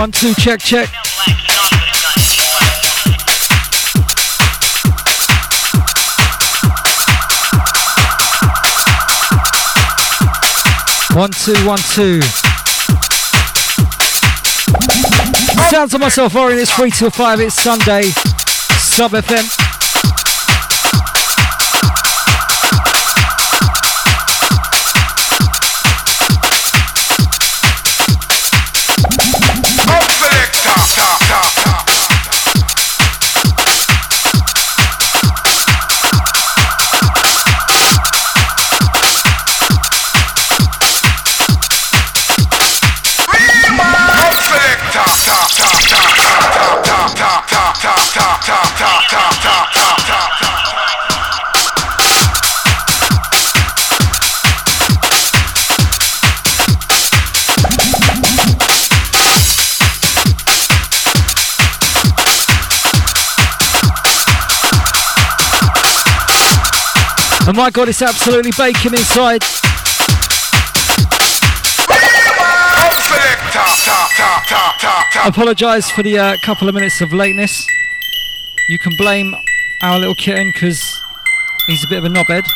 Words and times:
One, 0.00 0.12
two, 0.12 0.32
check, 0.32 0.60
check. 0.60 0.88
One, 11.14 11.30
two, 11.32 11.52
one, 11.66 11.78
two. 11.92 12.22
Sounds 15.68 15.92
of 15.92 16.00
myself, 16.00 16.32
Orien. 16.34 16.58
It's 16.58 16.74
3 16.74 16.90
till 16.90 17.10
5. 17.10 17.40
It's 17.40 17.54
Sunday. 17.56 18.04
Sub 18.04 19.10
FM. 19.10 19.69
And 67.48 67.56
my 67.56 67.68
God, 67.70 67.88
it's 67.88 68.00
absolutely 68.00 68.52
baking 68.56 68.94
inside. 68.94 69.42
Apologise 75.26 75.90
for 75.90 76.04
the 76.04 76.16
uh, 76.16 76.36
couple 76.44 76.68
of 76.68 76.76
minutes 76.76 77.00
of 77.00 77.12
lateness. 77.12 77.66
You 78.68 78.78
can 78.78 78.96
blame 78.96 79.34
our 79.82 79.98
little 79.98 80.14
kitten 80.14 80.50
because 80.52 81.02
he's 81.66 81.84
a 81.84 81.88
bit 81.88 81.98
of 81.98 82.04
a 82.04 82.08
knobhead. 82.08 82.46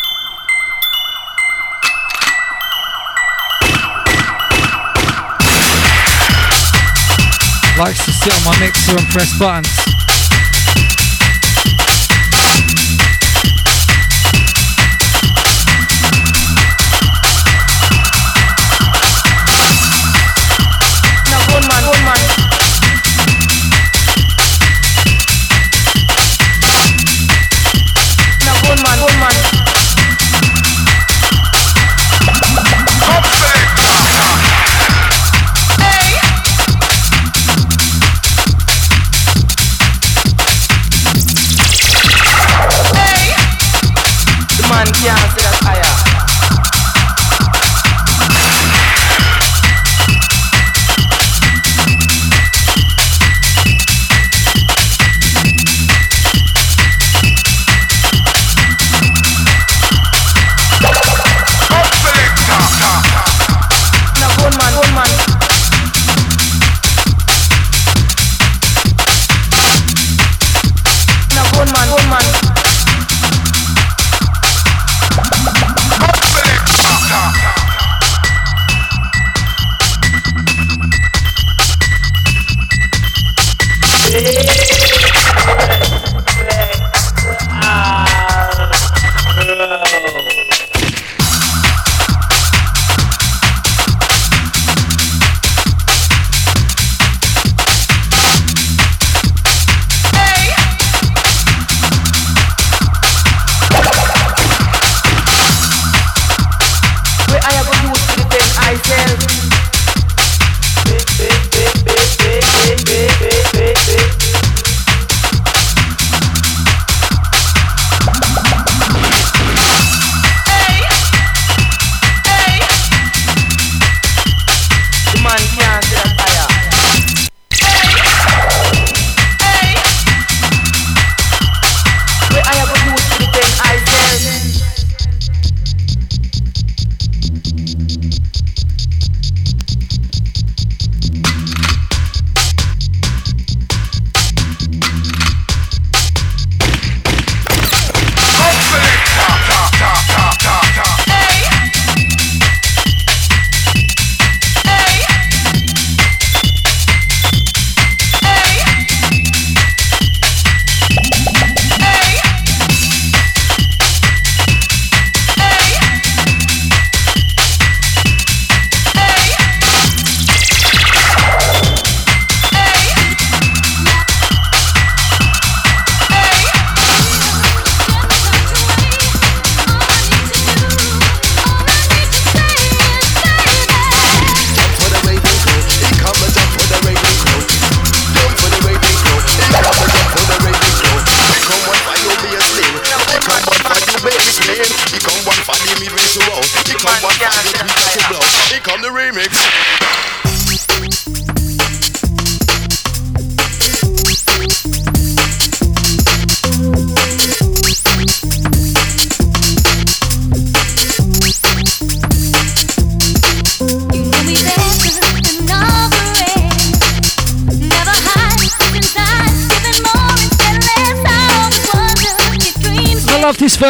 Likes 7.78 8.04
to 8.04 8.12
sit 8.12 8.32
on 8.32 8.44
my 8.44 8.60
mixer 8.60 8.96
and 8.96 9.06
press 9.08 9.36
buttons. 9.38 9.93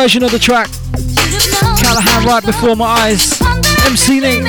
Version 0.05 0.23
of 0.23 0.31
the 0.31 0.39
track. 0.39 0.69
Callahan 1.81 2.27
right 2.27 2.45
before 2.45 2.77
my 2.77 2.85
eyes. 2.85 3.41
MC 3.87 4.21
Nate. 4.21 4.45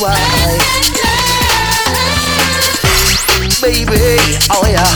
Why. 0.00 0.16
Baby, 3.60 4.16
oh 4.52 4.64
yeah. 4.68 4.86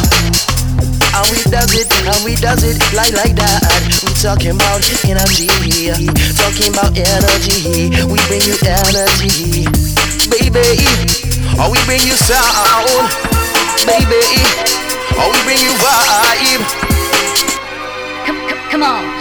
And 1.13 1.27
we 1.33 1.43
does 1.51 1.75
it, 1.75 1.91
and 1.91 2.25
we 2.25 2.37
does 2.37 2.63
it 2.63 2.79
like 2.95 3.13
like 3.13 3.35
that. 3.37 3.61
We 4.05 4.13
talking 4.15 4.57
about 4.57 4.81
energy, 5.05 5.49
talking 6.39 6.73
about 6.73 6.97
energy. 6.97 7.91
We 8.09 8.19
bring 8.29 8.45
you 8.47 8.57
energy, 8.65 9.67
baby. 10.31 10.81
Oh, 11.59 11.69
we 11.71 11.79
bring 11.85 12.01
you 12.01 12.17
sound, 12.17 13.11
baby. 13.85 14.23
Oh, 15.19 15.29
we 15.29 15.39
bring 15.45 15.61
you 15.61 15.73
vibe. 15.77 16.63
Come, 18.25 18.39
come, 18.49 18.71
come 18.71 18.83
on. 18.83 19.20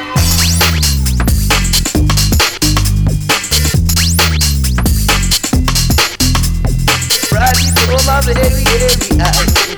Baby 8.26 8.66
every 8.84 9.22
eye. 9.22 9.69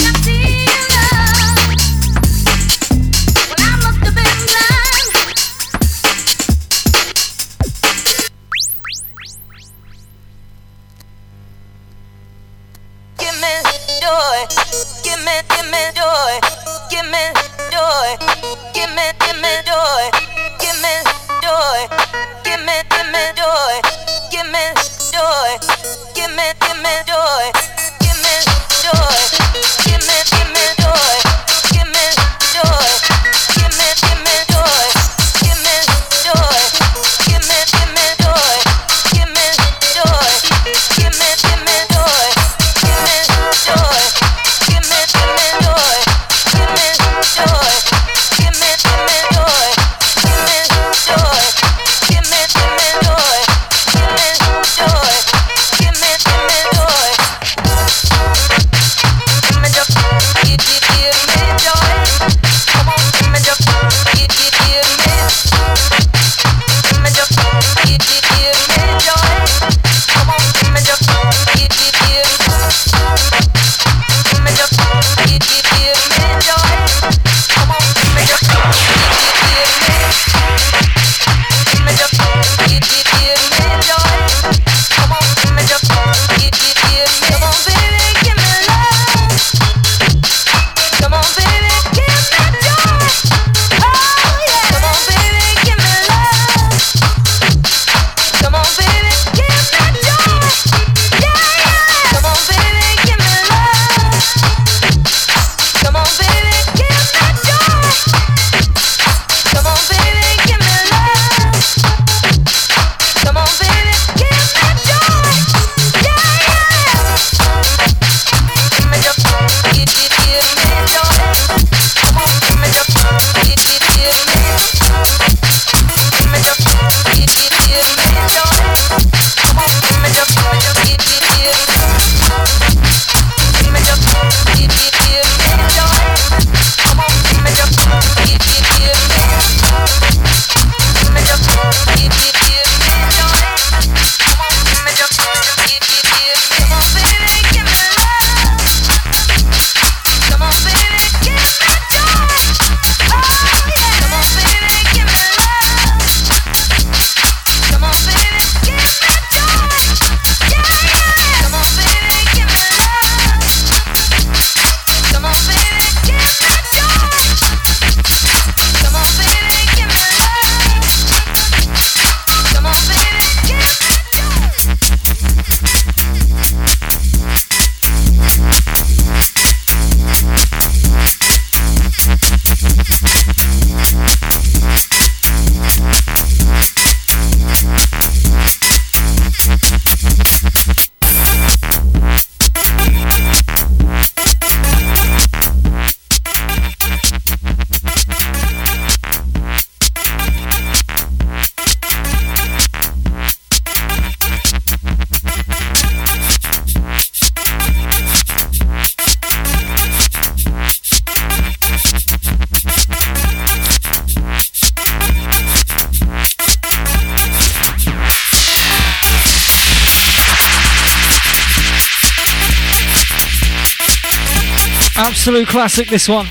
absolute 225.21 225.47
classic, 225.47 225.87
this 225.87 226.09
one. 226.09 226.25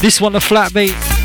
This 0.00 0.18
one, 0.18 0.34
a 0.34 0.40
flat 0.40 0.72
beat. 0.72 1.15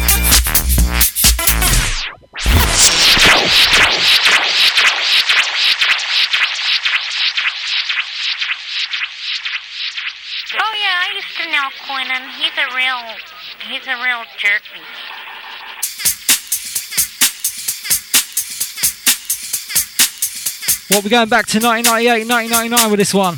We're 21.04 21.10
going 21.10 21.30
back 21.30 21.48
to 21.48 21.58
1998, 21.60 22.28
1999 22.28 22.92
with 22.92 23.00
this 23.00 23.14
one. 23.14 23.38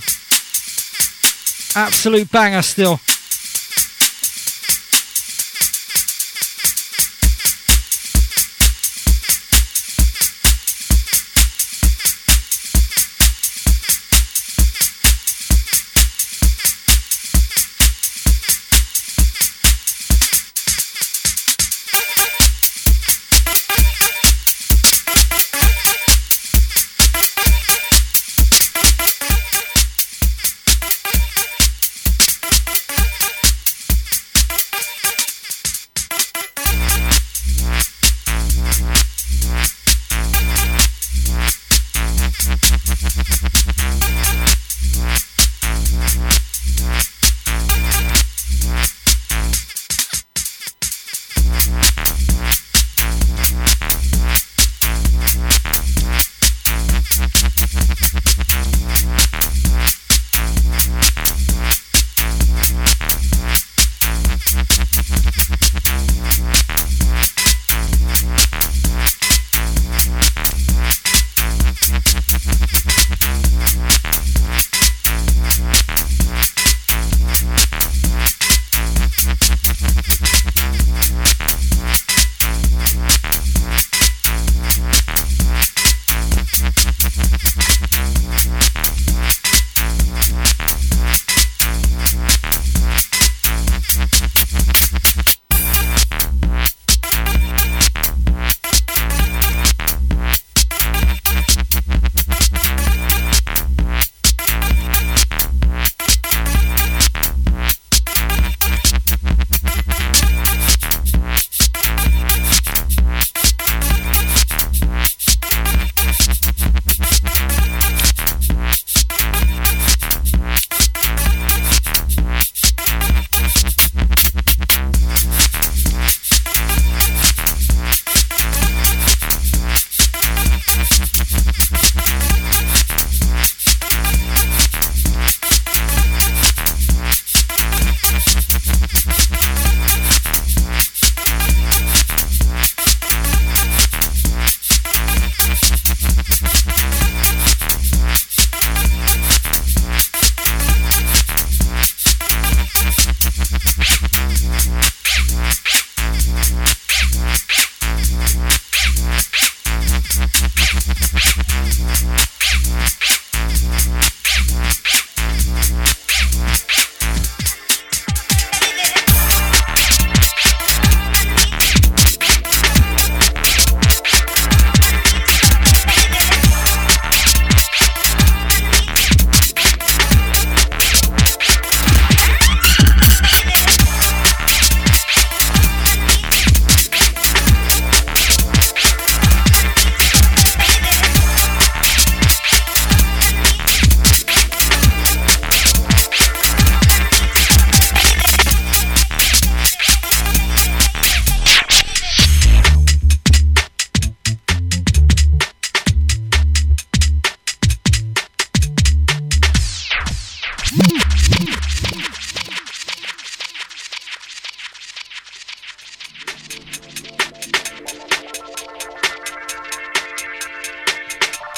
Absolute 1.76 2.30
banger 2.32 2.62
still. 2.62 3.00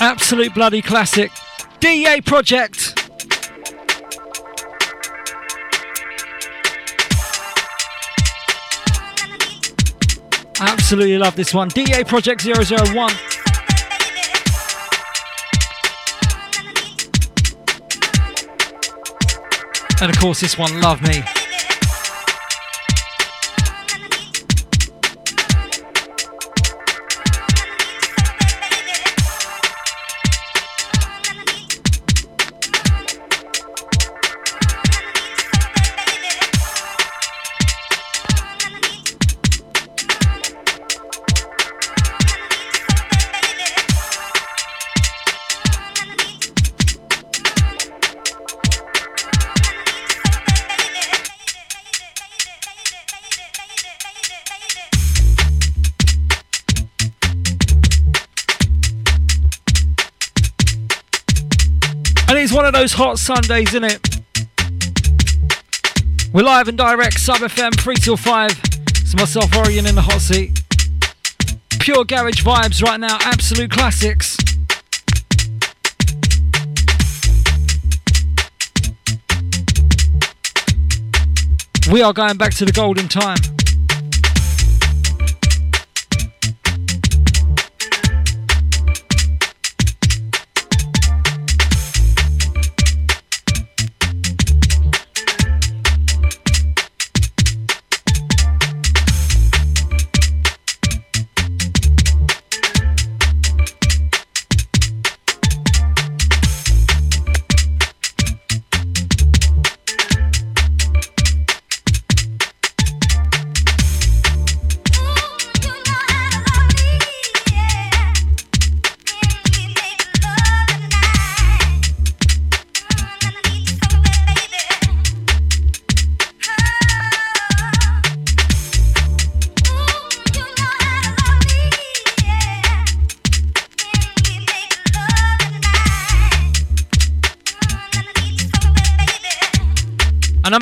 Absolute 0.05 0.53
bloody 0.53 0.83
classic. 0.83 1.31
DA 1.79 2.21
Project. 2.21 2.93
Absolutely 10.61 11.17
love 11.17 11.35
this 11.35 11.55
one. 11.55 11.69
DA 11.69 12.03
Project 12.03 12.45
001. 12.45 13.11
And 20.01 20.11
of 20.11 20.19
course, 20.19 20.39
this 20.41 20.55
one, 20.55 20.79
Love 20.81 21.01
Me. 21.01 21.44
Those 62.85 62.93
hot 62.93 63.17
Sundays, 63.17 63.69
isn't 63.69 63.83
it? 63.83 64.21
We're 66.31 66.43
live 66.43 66.67
and 66.67 66.77
direct, 66.77 67.19
Sub 67.19 67.37
FM 67.37 67.73
3 67.73 67.95
till 67.95 68.15
5. 68.15 68.51
It's 68.89 69.15
myself, 69.15 69.49
Orien, 69.55 69.89
in 69.89 69.95
the 69.95 70.03
hot 70.03 70.21
seat. 70.21 70.61
Pure 71.79 72.05
garage 72.05 72.43
vibes 72.43 72.83
right 72.83 72.99
now, 72.99 73.17
absolute 73.21 73.71
classics. 73.71 74.37
We 81.91 82.03
are 82.03 82.13
going 82.13 82.37
back 82.37 82.53
to 82.53 82.65
the 82.65 82.71
golden 82.71 83.07
time. 83.07 83.54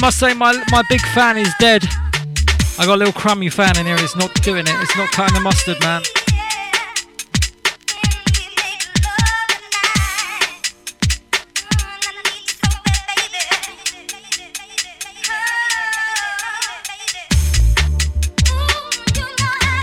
Must 0.04 0.20
say, 0.20 0.34
my, 0.34 0.62
my 0.70 0.84
big 0.90 1.00
fan 1.00 1.38
is 1.38 1.50
dead. 1.62 1.82
I 2.78 2.86
got 2.86 2.96
a 2.96 2.98
little 2.98 3.14
crummy 3.14 3.50
fan 3.50 3.78
in 3.78 3.86
here. 3.86 3.96
It's 4.00 4.18
not 4.18 4.34
doing 4.44 4.68
it. 4.68 4.76
It's 4.82 4.98
not 4.98 5.10
cutting 5.12 5.34
the 5.34 5.40
mustard, 5.40 5.80
man. 5.80 6.02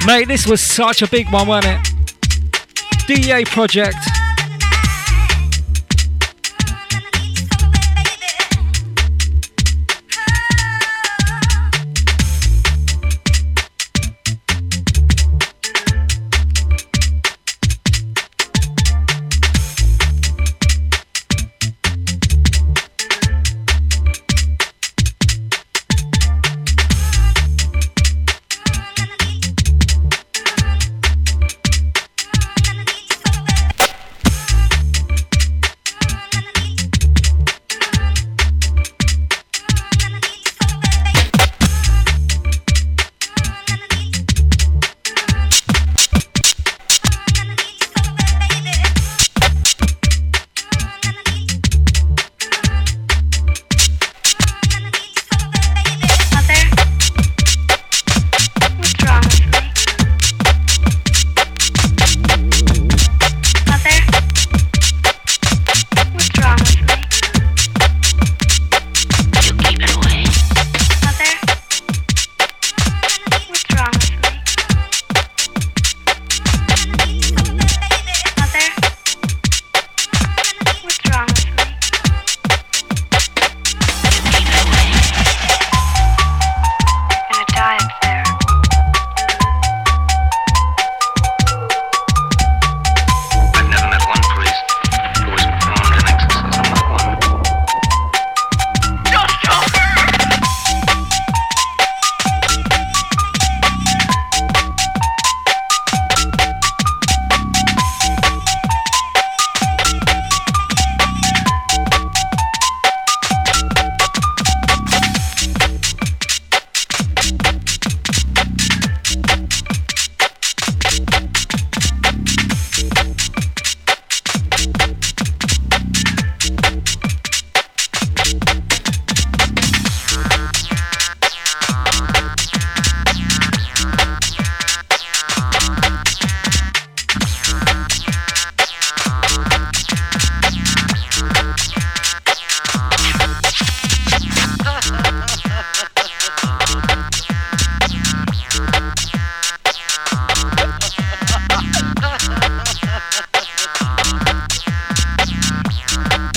Mate, 0.07 0.29
this 0.29 0.47
was 0.47 0.61
such 0.61 1.01
a 1.01 1.09
big 1.09 1.33
one, 1.33 1.49
wasn't 1.49 1.81
it? 1.81 3.07
DA 3.07 3.47
Project. 3.47 3.97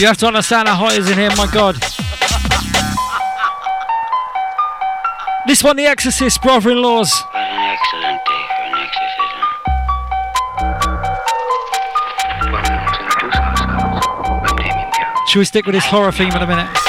You 0.03 0.07
have 0.07 0.17
to 0.17 0.27
understand 0.27 0.67
how 0.67 0.75
hot 0.75 0.91
it 0.95 0.99
is 0.99 1.09
in 1.09 1.17
here, 1.17 1.29
my 1.37 1.47
god. 1.49 1.75
This 5.47 5.63
one, 5.63 5.77
The 5.77 5.85
Exorcist, 5.85 6.41
brother 6.41 6.71
in 6.71 6.81
laws. 6.81 7.09
Should 15.29 15.39
we 15.39 15.45
stick 15.45 15.65
with 15.65 15.75
this 15.75 15.85
horror 15.85 16.11
theme 16.11 16.33
in 16.33 16.41
a 16.41 16.47
minute? 16.47 16.82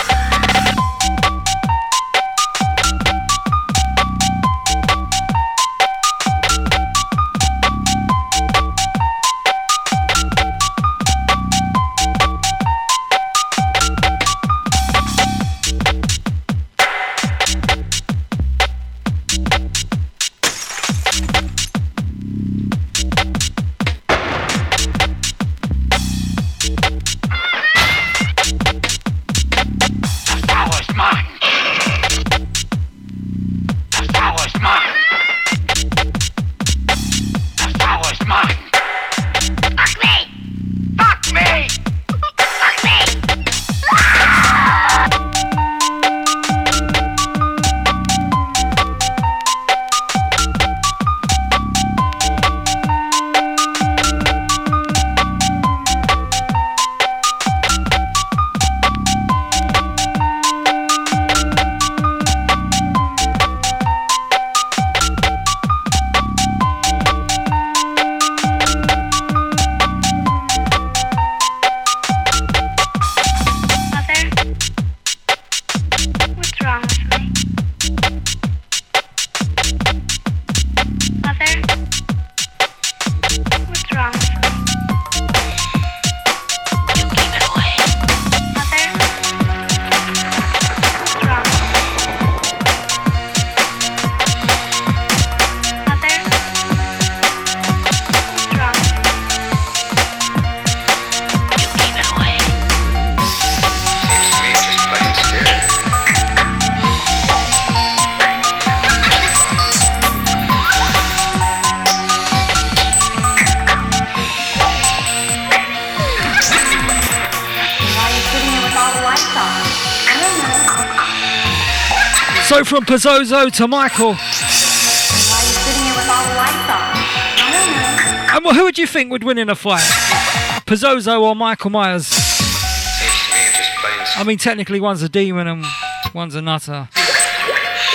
From 122.74 122.82
Pazuzu 122.86 123.52
to 123.52 123.68
Michael. 123.68 124.14
Why 124.14 124.18
are 124.18 125.46
you 125.46 125.52
sitting 125.62 125.84
here 125.84 125.94
with 125.94 126.08
all 126.10 126.24
the 126.24 126.34
lights 126.34 126.68
off? 126.68 126.90
I 127.38 127.50
don't 127.52 127.70
know. 127.70 128.34
And 128.34 128.44
well, 128.44 128.52
who 128.52 128.64
would 128.64 128.76
you 128.76 128.86
think 128.88 129.12
would 129.12 129.22
win 129.22 129.38
in 129.38 129.48
a 129.48 129.54
fight? 129.54 129.78
Pazuzu 130.66 131.20
or 131.20 131.36
Michael 131.36 131.70
Myers? 131.70 132.08
Seems 132.08 133.28
to 133.28 133.32
me 133.32 133.46
it 133.46 133.54
just 133.54 133.70
plain 133.76 134.20
I 134.20 134.24
mean, 134.26 134.38
technically, 134.38 134.80
one's 134.80 135.02
a 135.02 135.08
demon 135.08 135.46
and 135.46 135.64
one's 136.12 136.34
a 136.34 136.42
nutter. 136.42 136.88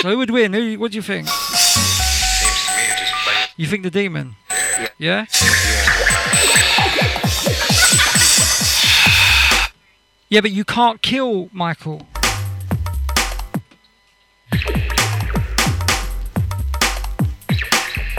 So 0.00 0.08
who 0.08 0.16
would 0.16 0.30
win? 0.30 0.54
Who? 0.54 0.78
What 0.78 0.92
do 0.92 0.96
you 0.96 1.02
think? 1.02 1.28
seems 1.28 2.64
to 2.64 2.72
me 2.74 2.84
it 2.84 2.96
just 2.96 3.12
plain 3.12 3.48
You 3.58 3.66
think 3.66 3.82
the 3.82 3.90
demon? 3.90 4.36
Yeah. 4.96 5.26
Yeah, 10.30 10.40
but 10.40 10.52
you 10.52 10.64
can't 10.64 11.02
kill 11.02 11.50
Michael. 11.52 12.06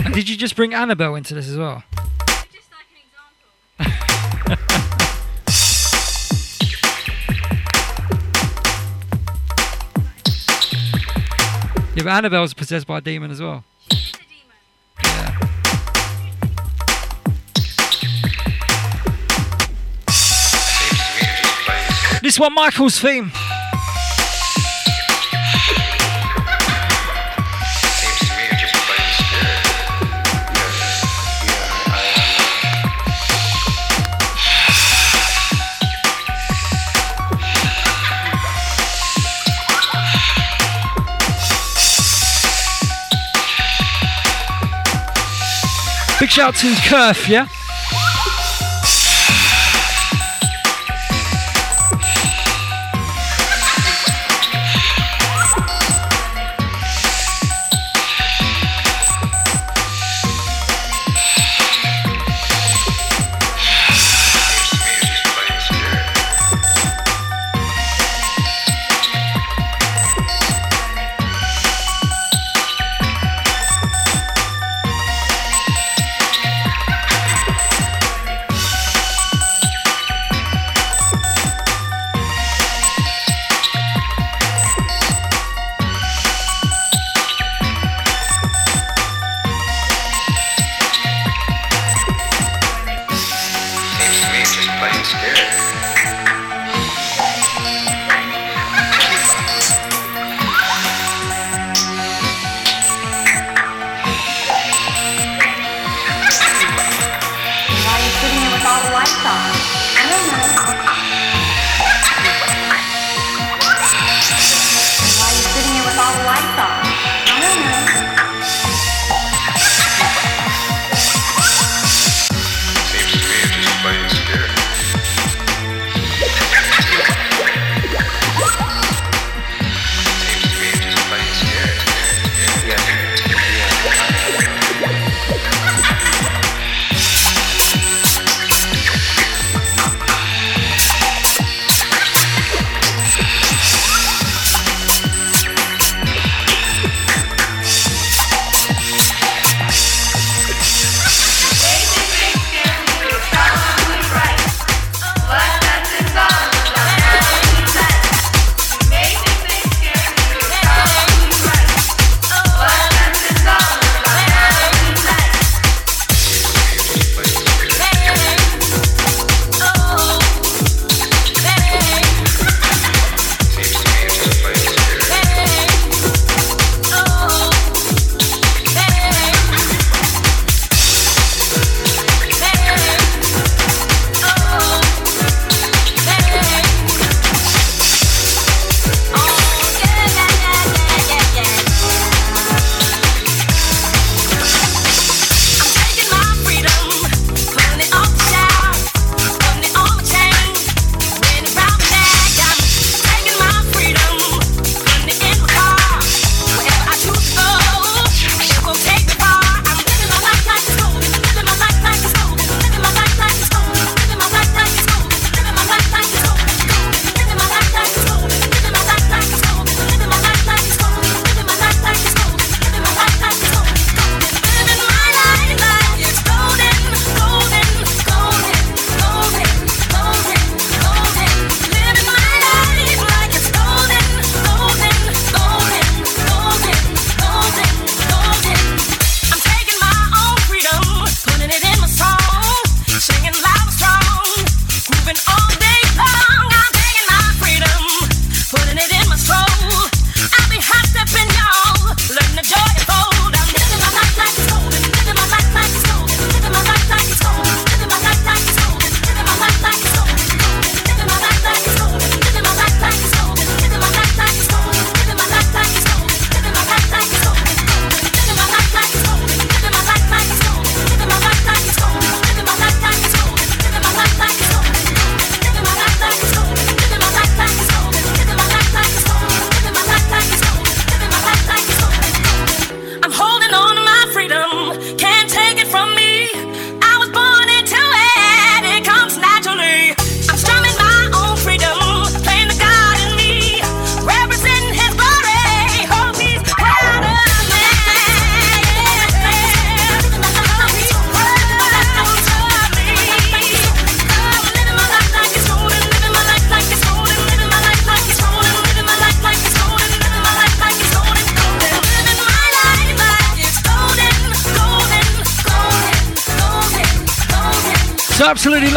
did 0.13 0.27
you 0.29 0.35
just 0.37 0.55
bring 0.55 0.73
Annabelle 0.73 1.15
into 1.15 1.33
this 1.33 1.47
as 1.47 1.57
well? 1.57 1.83
Yeah, 11.93 12.03
but 12.03 12.13
Annabelle's 12.13 12.53
possessed 12.53 12.87
by 12.87 12.99
a 12.99 13.01
demon 13.01 13.31
as 13.31 13.41
well. 13.41 13.65
Yeah. 15.03 15.37
seems 20.09 20.93
to 20.93 21.03
me 21.13 21.21
it 21.21 21.43
just 21.43 21.57
plain 21.65 22.19
This 22.23 22.39
one, 22.39 22.53
Michael's 22.55 22.97
theme. 22.97 23.31
Shout 46.31 46.55
to 46.55 46.73
Kerf, 46.87 47.27
yeah? 47.27 47.45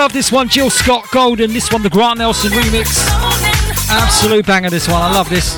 Love 0.05 0.13
this 0.13 0.31
one, 0.31 0.51
Jill 0.51 0.69
Scott 0.69 1.07
Golden. 1.13 1.51
This 1.51 1.73
one, 1.73 1.81
the 1.81 1.89
Grant 1.89 2.19
Nelson 2.19 2.51
remix. 2.51 3.09
Absolute 3.89 4.45
banger. 4.45 4.69
This 4.69 4.87
one. 4.87 5.01
I 5.01 5.11
love 5.11 5.31
this. 5.31 5.57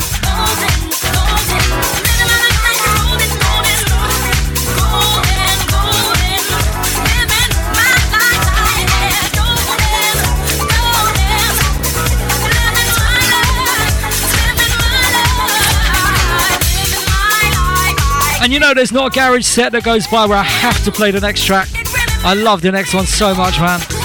And 18.40 18.52
you 18.52 18.60
know, 18.60 18.74
there's 18.74 18.92
not 18.92 19.08
a 19.08 19.10
garage 19.10 19.44
set 19.44 19.72
that 19.72 19.82
goes 19.82 20.06
by 20.06 20.24
where 20.26 20.38
I 20.38 20.44
have 20.44 20.84
to 20.84 20.92
play 20.92 21.10
the 21.10 21.18
next 21.18 21.44
track. 21.44 21.68
I 22.24 22.34
love 22.34 22.62
the 22.62 22.70
next 22.70 22.94
one 22.94 23.06
so 23.06 23.34
much, 23.34 23.58
man. 23.58 23.95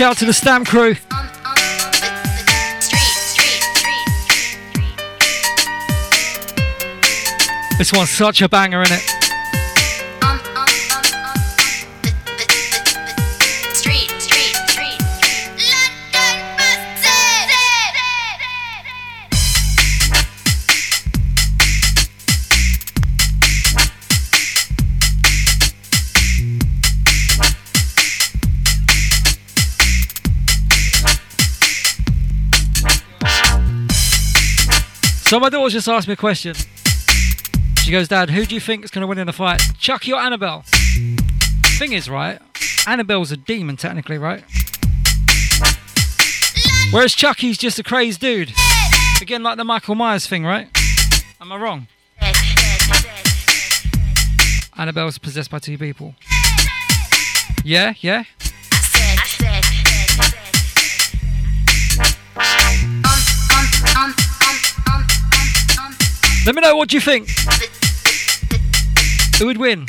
Shout 0.00 0.16
to 0.16 0.24
the 0.24 0.32
Stamp 0.32 0.66
crew. 0.66 0.94
This 7.76 7.92
one's 7.92 8.08
such 8.08 8.40
a 8.40 8.48
banger, 8.48 8.82
in 8.82 8.92
it? 8.92 9.19
So 35.30 35.38
my 35.38 35.48
daughter 35.48 35.70
just 35.70 35.86
asked 35.86 36.08
me 36.08 36.14
a 36.14 36.16
question. 36.16 36.56
She 37.84 37.92
goes, 37.92 38.08
Dad, 38.08 38.30
who 38.30 38.44
do 38.44 38.52
you 38.52 38.60
think 38.60 38.84
is 38.84 38.90
going 38.90 39.02
to 39.02 39.06
win 39.06 39.16
in 39.16 39.28
the 39.28 39.32
fight? 39.32 39.62
Chucky 39.78 40.12
or 40.12 40.18
Annabelle? 40.18 40.64
Thing 41.78 41.92
is, 41.92 42.10
right? 42.10 42.40
Annabelle's 42.84 43.30
a 43.30 43.36
demon, 43.36 43.76
technically, 43.76 44.18
right? 44.18 44.42
Whereas 46.90 47.14
Chucky's 47.14 47.58
just 47.58 47.78
a 47.78 47.84
crazed 47.84 48.20
dude. 48.20 48.52
Again, 49.22 49.44
like 49.44 49.56
the 49.56 49.62
Michael 49.62 49.94
Myers 49.94 50.26
thing, 50.26 50.44
right? 50.44 50.66
Am 51.40 51.52
I 51.52 51.58
wrong? 51.58 51.86
Annabelle's 54.76 55.18
possessed 55.18 55.52
by 55.52 55.60
two 55.60 55.78
people. 55.78 56.16
Yeah, 57.62 57.94
yeah? 58.00 58.24
Let 66.46 66.54
me 66.54 66.62
know 66.62 66.74
what 66.74 66.92
you 66.92 67.00
think. 67.00 67.28
Who 69.38 69.46
would 69.46 69.58
win? 69.58 69.86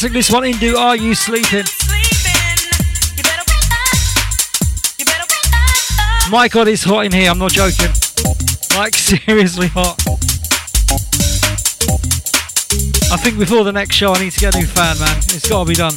Classic. 0.00 0.12
This 0.12 0.30
one, 0.30 0.44
Indu. 0.44 0.76
Are 0.76 0.96
you 0.96 1.14
sleeping? 1.14 1.64
My 6.30 6.48
God, 6.48 6.68
it's 6.68 6.84
hot 6.84 7.06
in 7.06 7.12
here. 7.12 7.30
I'm 7.30 7.38
not 7.38 7.52
joking. 7.52 7.90
Like 8.76 8.94
seriously 9.26 9.66
hot. 9.68 10.00
I 13.12 13.16
think 13.16 13.38
before 13.38 13.64
the 13.64 13.72
next 13.72 13.96
show, 13.96 14.12
I 14.14 14.20
need 14.22 14.32
to 14.32 14.40
get 14.40 14.54
a 14.54 14.58
new 14.58 14.66
fan, 14.66 14.98
man. 15.00 15.16
It's 15.18 15.48
got 15.48 15.64
to 15.64 15.68
be 15.68 15.74
done. 15.74 15.94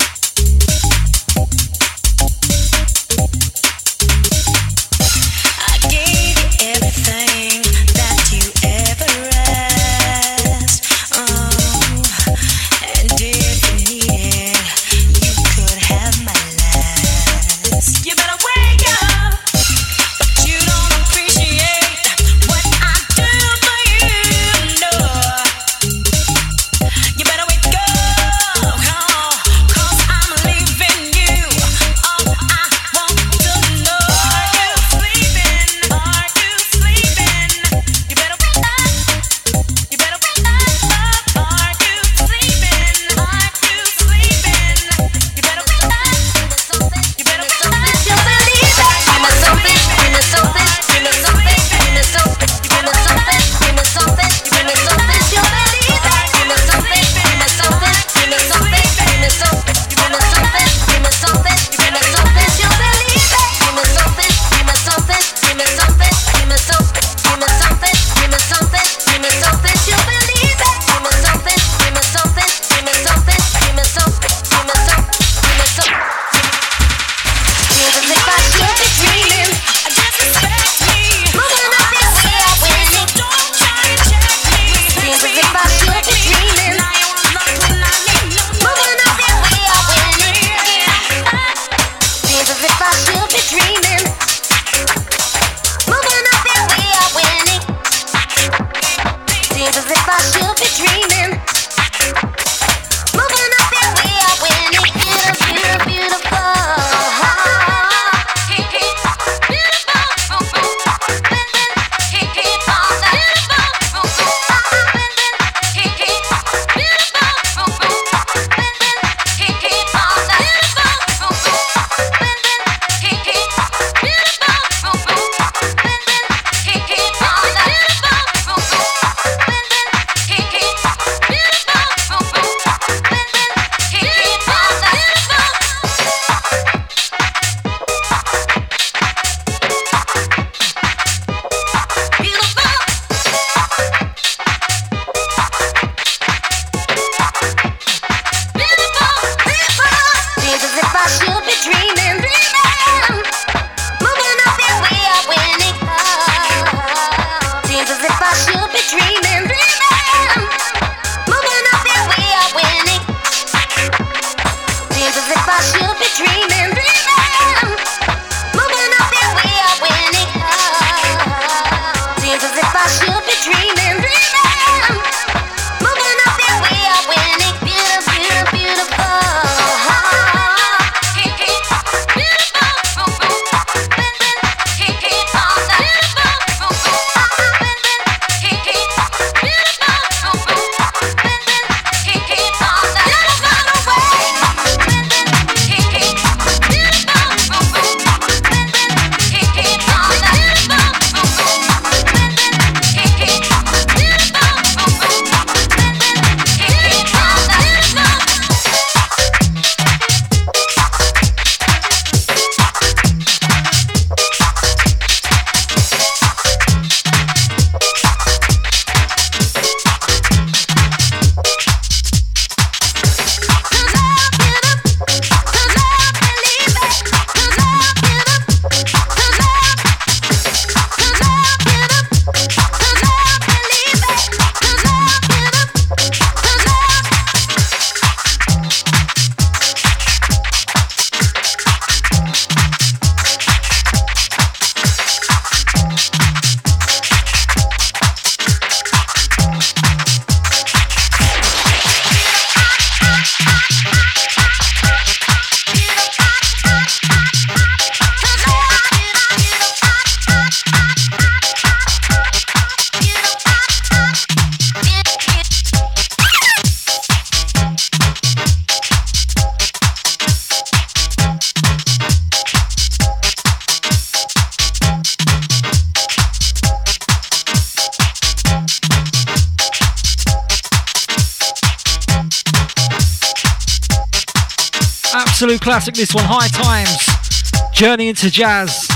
This 285.94 286.16
one, 286.16 286.24
High 286.28 286.48
Times. 286.48 287.72
Journey 287.72 288.10
into 288.10 288.32
Jazz. 288.32 288.88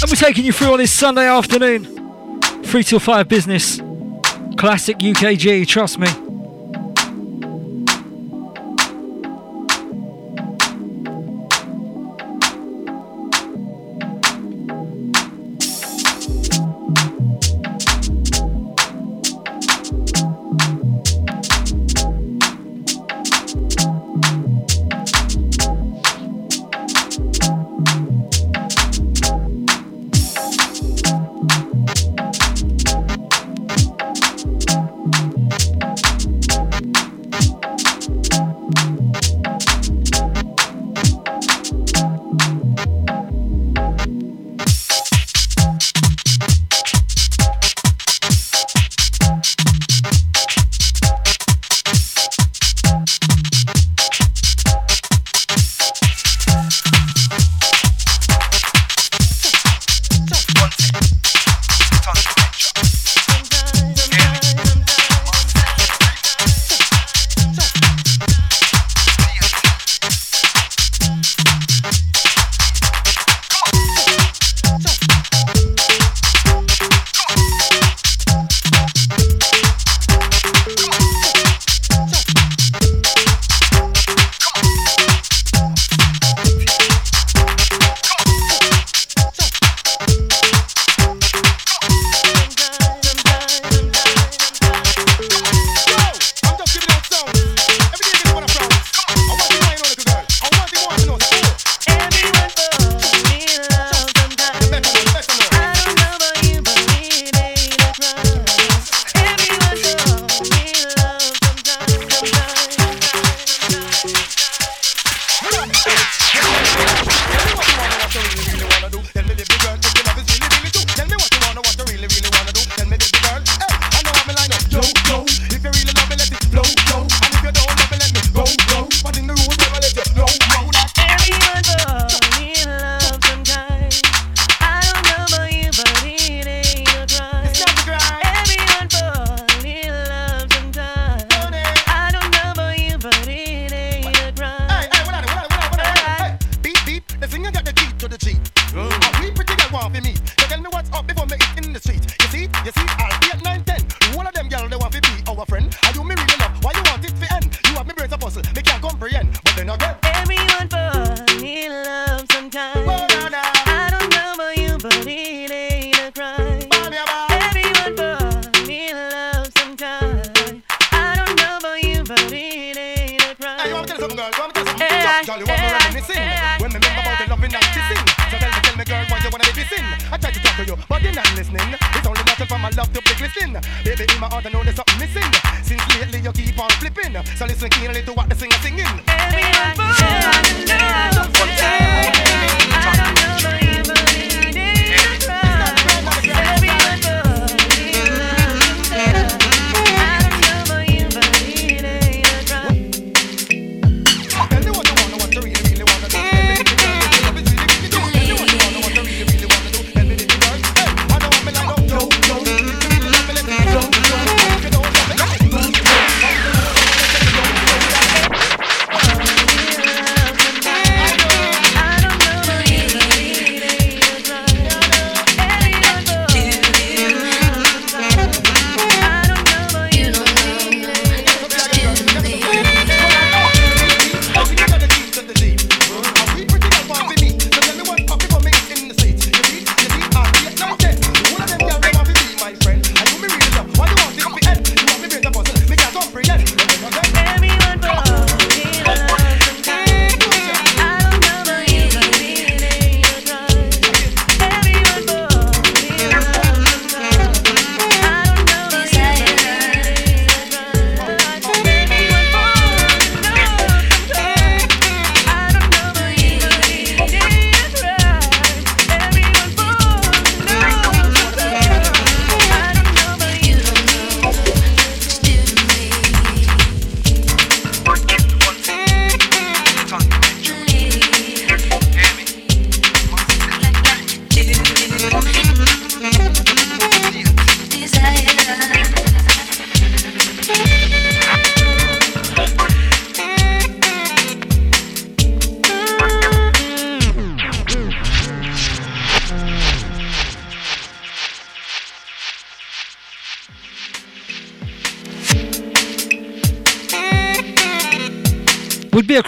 And 0.00 0.10
we're 0.10 0.16
taking 0.16 0.46
you 0.46 0.52
through 0.52 0.72
on 0.72 0.78
this 0.78 0.92
Sunday 0.92 1.28
afternoon. 1.28 2.42
3 2.64 2.82
till 2.82 2.98
5 2.98 3.28
business. 3.28 3.76
Classic 4.56 4.96
UKG, 4.98 5.66
trust 5.66 5.98
me. 5.98 6.27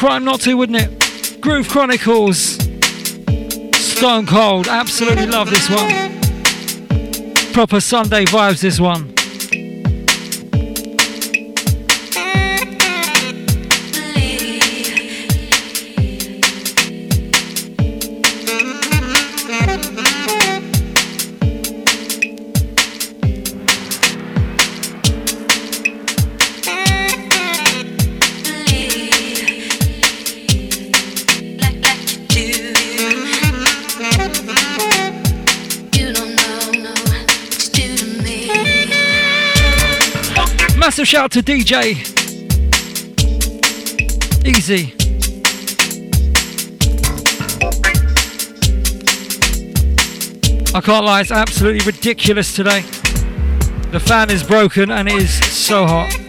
Crime 0.01 0.25
not 0.25 0.41
to, 0.41 0.55
wouldn't 0.55 0.81
it? 0.81 1.41
Groove 1.43 1.69
Chronicles. 1.69 2.55
Stone 3.77 4.25
Cold. 4.25 4.67
Absolutely 4.67 5.27
love 5.27 5.51
this 5.51 5.69
one. 5.69 7.53
Proper 7.53 7.81
Sunday 7.81 8.25
vibes, 8.25 8.63
this 8.63 8.81
one. 8.81 9.20
Shout 41.11 41.25
out 41.25 41.33
to 41.33 41.43
DJ. 41.43 41.97
Easy. 44.47 44.95
I 50.73 50.81
can't 50.81 51.05
lie, 51.05 51.23
it's 51.23 51.33
absolutely 51.33 51.85
ridiculous 51.85 52.55
today. 52.55 52.83
The 53.91 53.99
fan 53.99 54.31
is 54.31 54.45
broken 54.45 54.93
and 54.93 55.09
it 55.09 55.15
is 55.15 55.35
so 55.53 55.85
hot. 55.85 56.20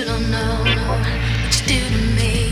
you 0.00 0.06
don't 0.06 0.30
know 0.30 0.64
what 0.88 1.60
you 1.60 1.66
do 1.66 1.90
to 1.90 2.02
me. 2.16 2.49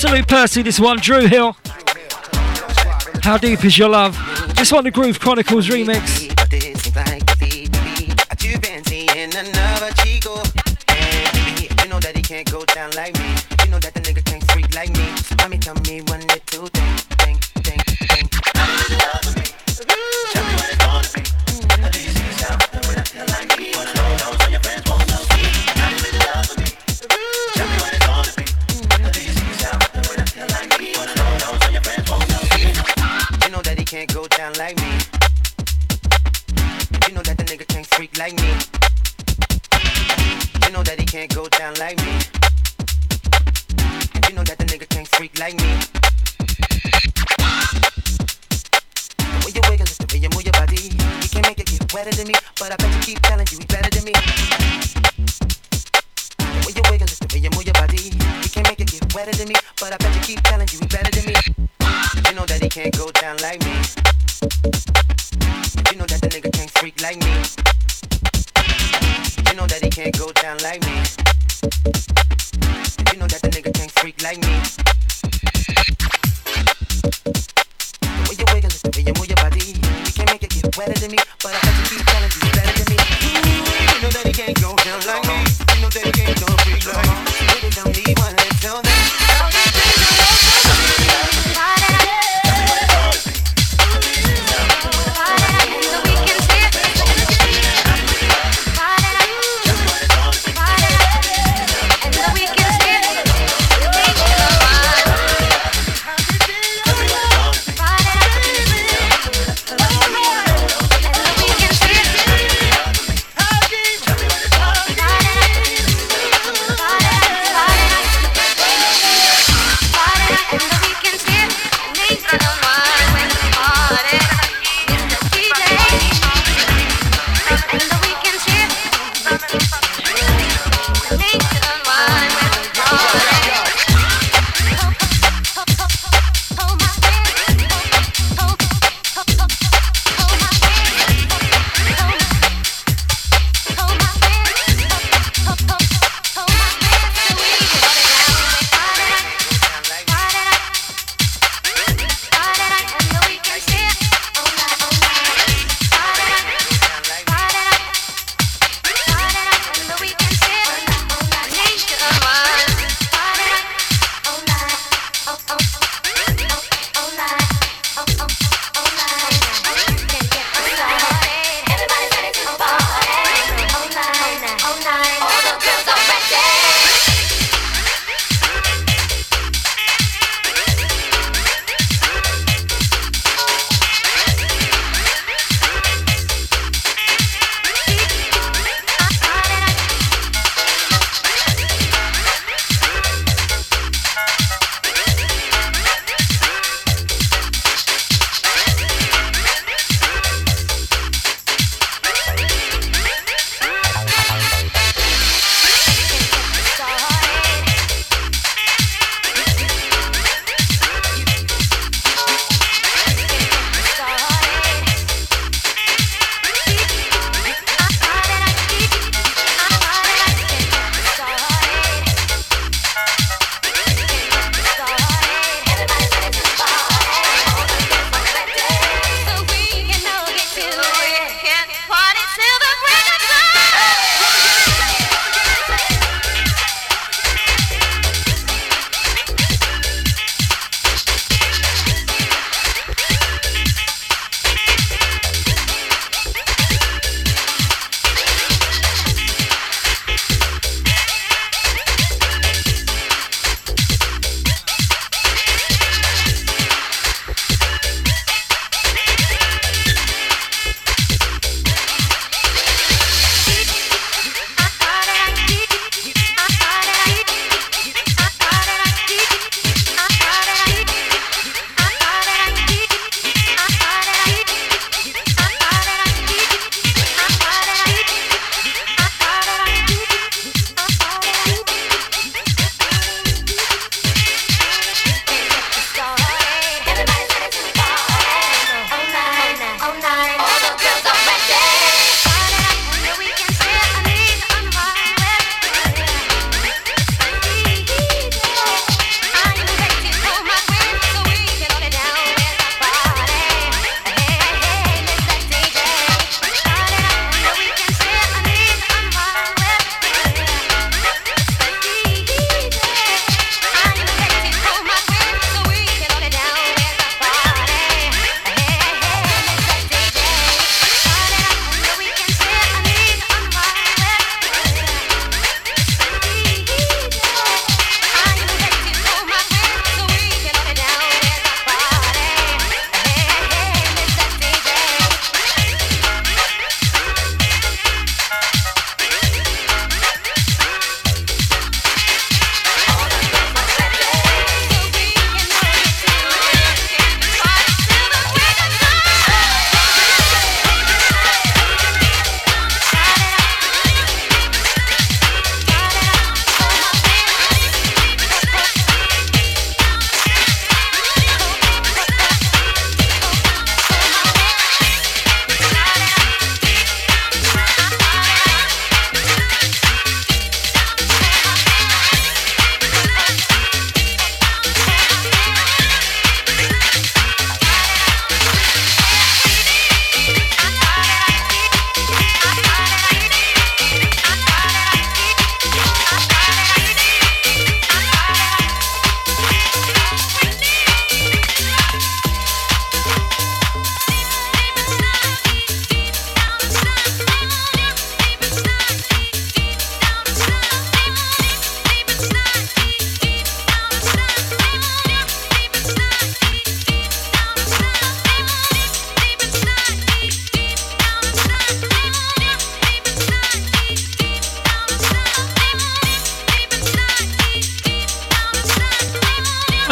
Absolute 0.00 0.28
Percy, 0.28 0.62
this 0.62 0.78
one. 0.78 0.98
Dru 0.98 1.26
Hill. 1.26 1.56
How 3.20 3.36
deep 3.36 3.64
is 3.64 3.76
your 3.76 3.88
love? 3.88 4.16
This 4.54 4.70
one, 4.70 4.84
the 4.84 4.92
Groove 4.92 5.18
Chronicles 5.18 5.66
remix. 5.66 6.28
like 12.94 13.18
me. 13.18 13.27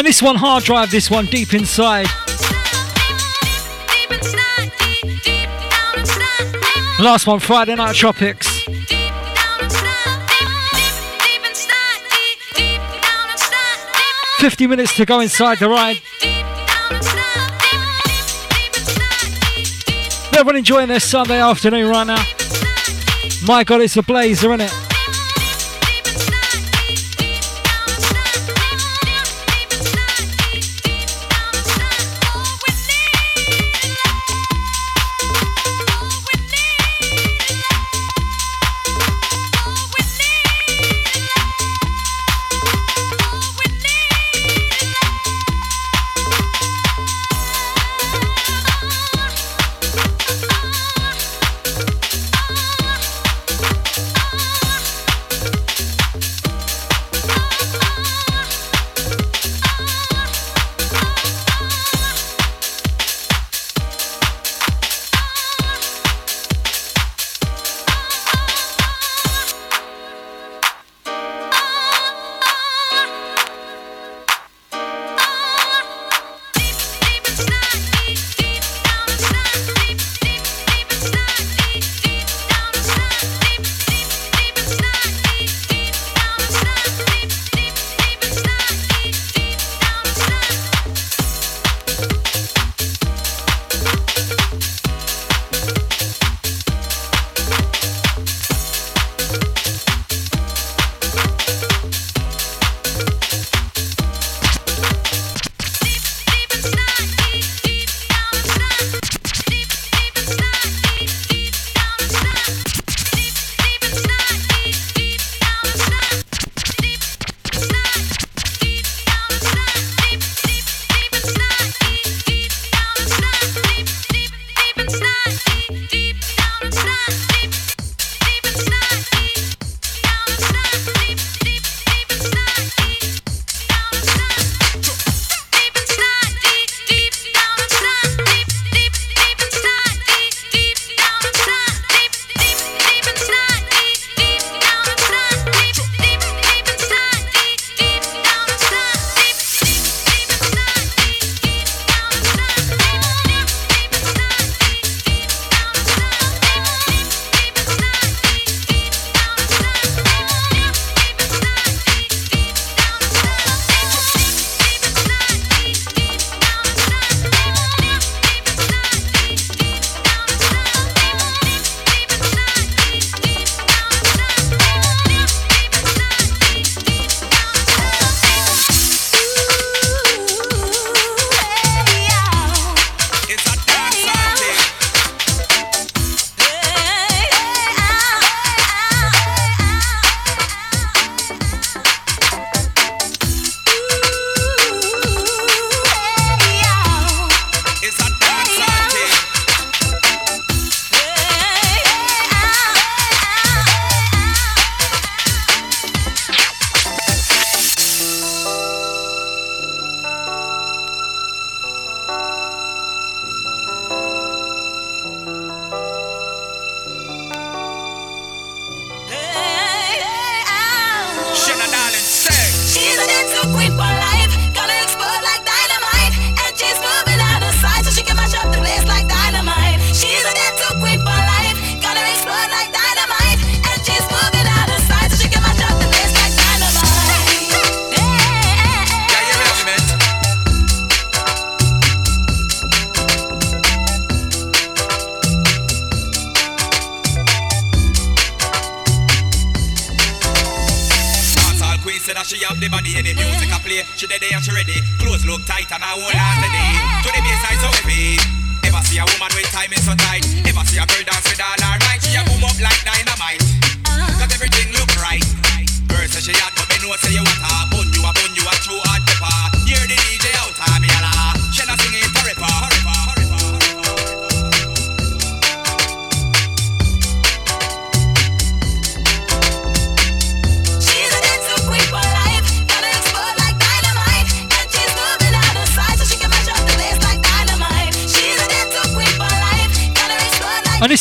This 0.07 0.23
one 0.23 0.37
hard 0.37 0.63
drive, 0.63 0.93
this 0.93 1.11
one 1.11 1.27
deep 1.27 1.53
inside. 1.53 2.07
Last 7.01 7.27
one, 7.27 7.41
Friday 7.41 7.75
Night 7.75 7.97
Tropics. 7.97 8.47
50 14.39 14.67
minutes 14.69 14.95
to 14.95 15.05
go 15.05 15.19
inside 15.19 15.59
the 15.59 15.69
ride. 15.69 16.01
Everyone 20.39 20.55
enjoying 20.55 20.87
their 20.87 21.01
Sunday 21.01 21.41
afternoon 21.41 21.91
right 21.91 22.07
now. 22.07 22.25
My 23.45 23.65
God, 23.65 23.81
it's 23.81 23.97
a 23.97 24.05
blazer, 24.05 24.53
isn't 24.53 24.61
it? 24.61 24.86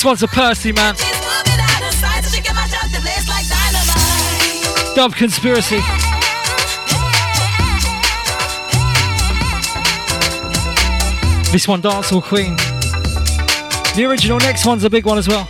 one's 0.05 0.21
a 0.21 0.27
Percy, 0.27 0.71
man. 0.71 0.95
Dub 4.95 5.13
Conspiracy. 5.15 5.79
This 11.51 11.67
one, 11.67 11.81
Dancehall 11.81 12.21
Queen. 12.21 12.55
The 13.95 14.05
original 14.05 14.37
next 14.39 14.65
one's 14.65 14.83
a 14.83 14.89
big 14.89 15.05
one 15.05 15.17
as 15.17 15.27
well. 15.27 15.49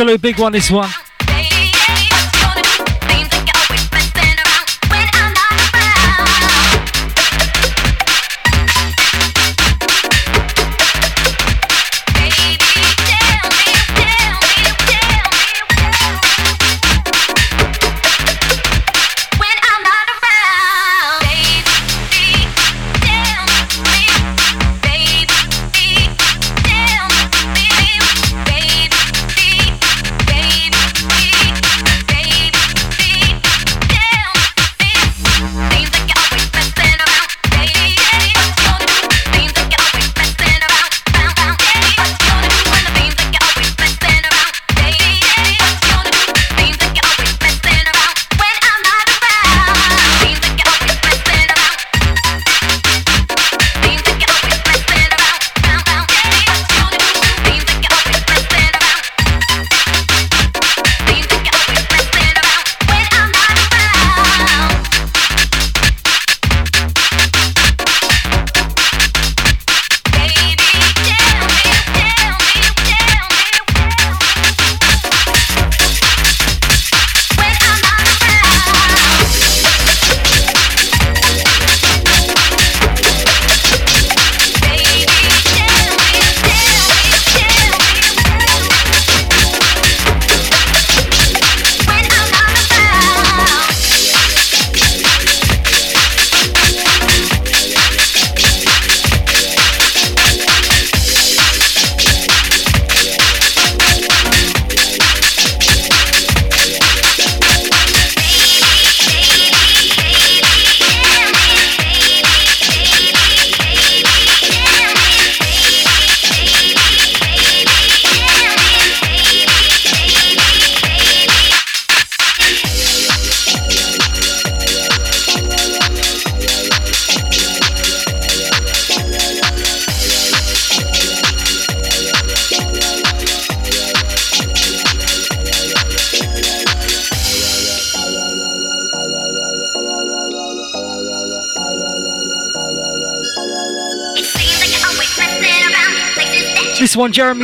Absolute 0.00 0.22
big 0.22 0.38
one, 0.38 0.50
this 0.50 0.70
one. 0.70 0.88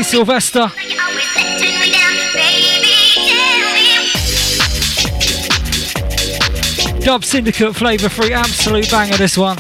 Sylvester. 0.05 0.71
Dub 7.01 7.25
Syndicate 7.25 7.75
Flavor 7.75 8.09
Free, 8.09 8.33
absolute 8.33 8.91
banger 8.91 9.17
this 9.17 9.39
one. 9.39 9.57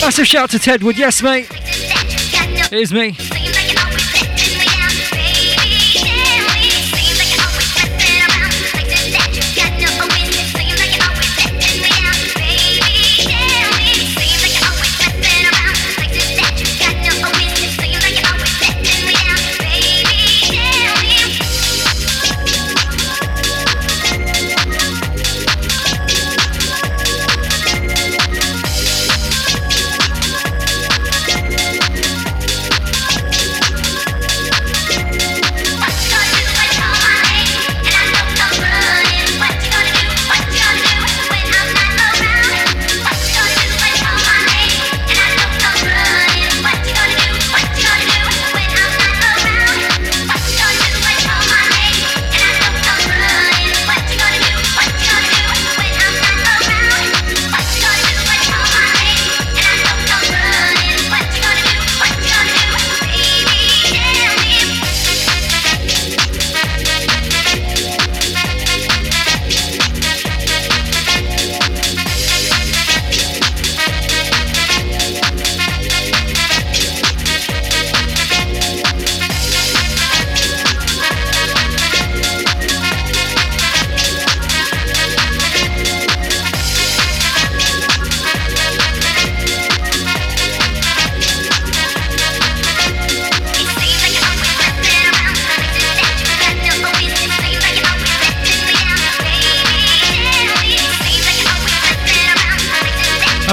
Massive 0.00 0.26
shout 0.26 0.42
out 0.42 0.50
to 0.50 0.58
Tedwood, 0.58 0.96
yes 0.96 1.22
mate. 1.22 1.46
It 2.72 2.72
is 2.72 2.92
me. 2.92 3.39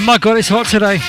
My 0.07 0.17
god, 0.17 0.37
it's 0.37 0.47
hot 0.47 0.65
today. 0.65 0.99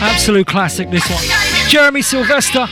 Absolute 0.00 0.46
classic, 0.46 0.90
this 0.90 1.10
one. 1.10 1.24
Jeremy 1.68 2.02
Sylvester. 2.02 2.68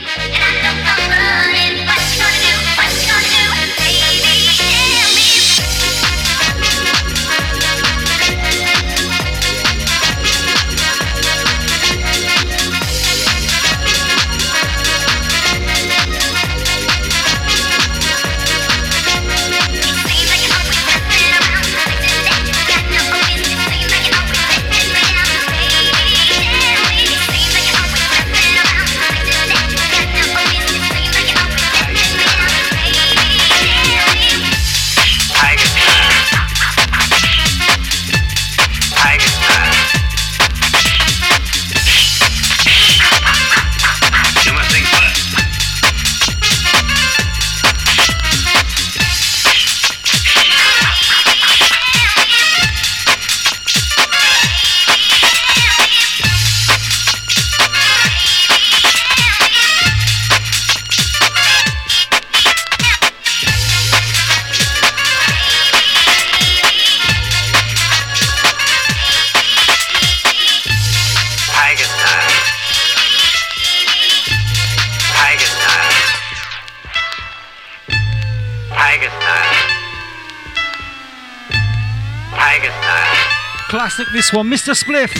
Classic, 83.89 84.13
this 84.13 84.31
one. 84.31 84.47
Mr. 84.47 84.75
Spliff. 84.75 85.11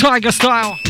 Tiger 0.00 0.32
style. 0.32 0.80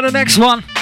The 0.00 0.12
next 0.12 0.38
one? 0.38 0.77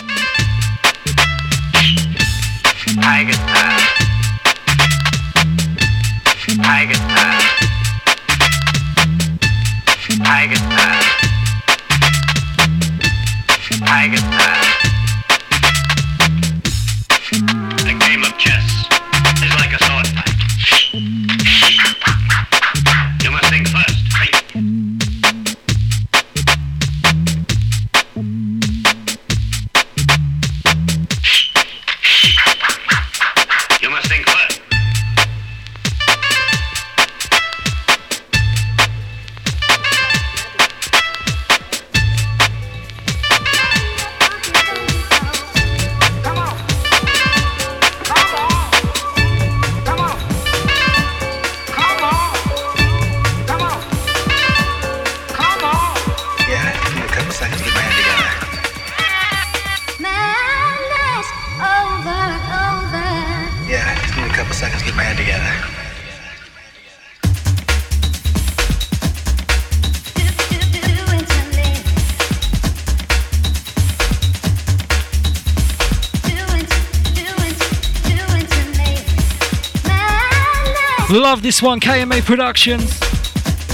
This 81.47 81.63
one, 81.63 81.79
KMA 81.79 82.25
Productions. 82.25 82.99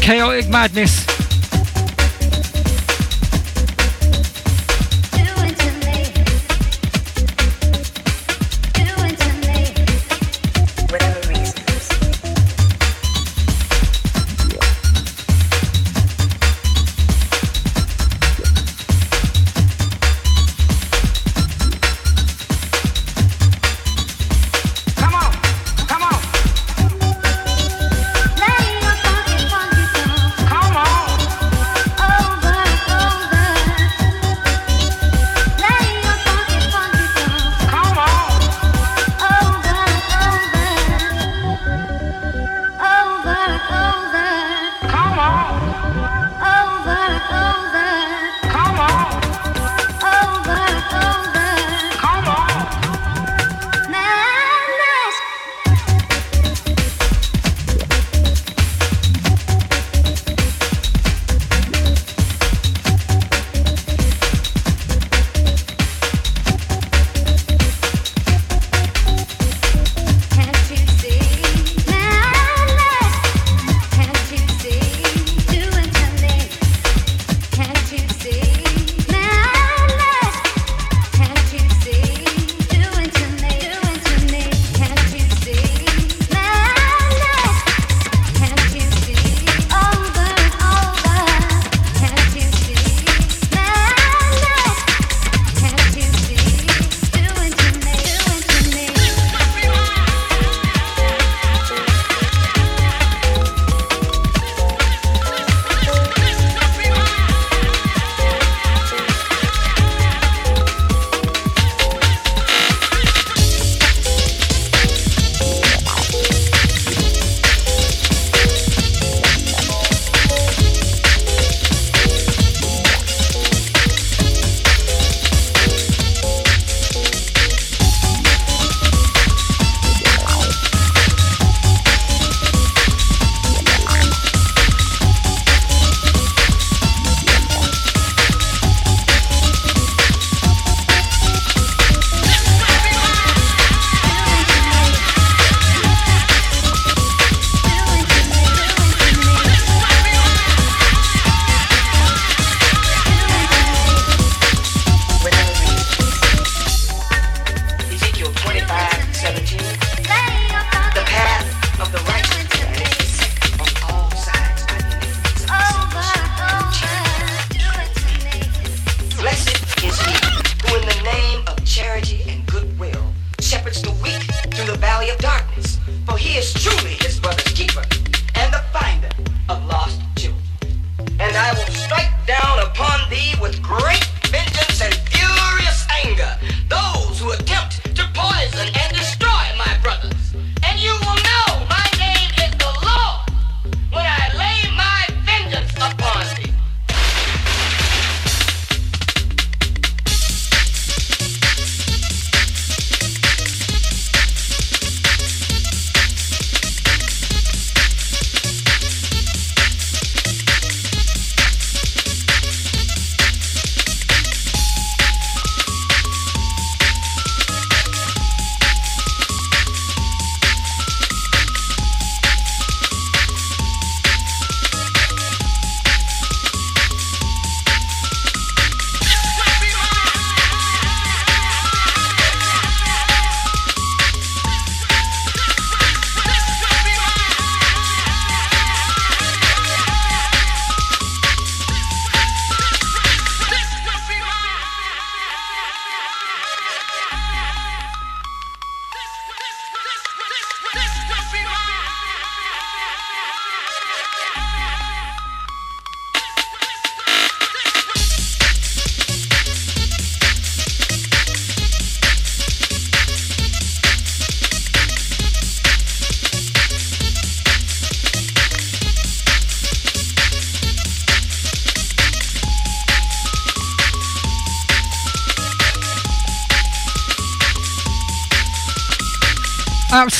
Chaotic 0.03 0.47
Madness. 0.51 1.12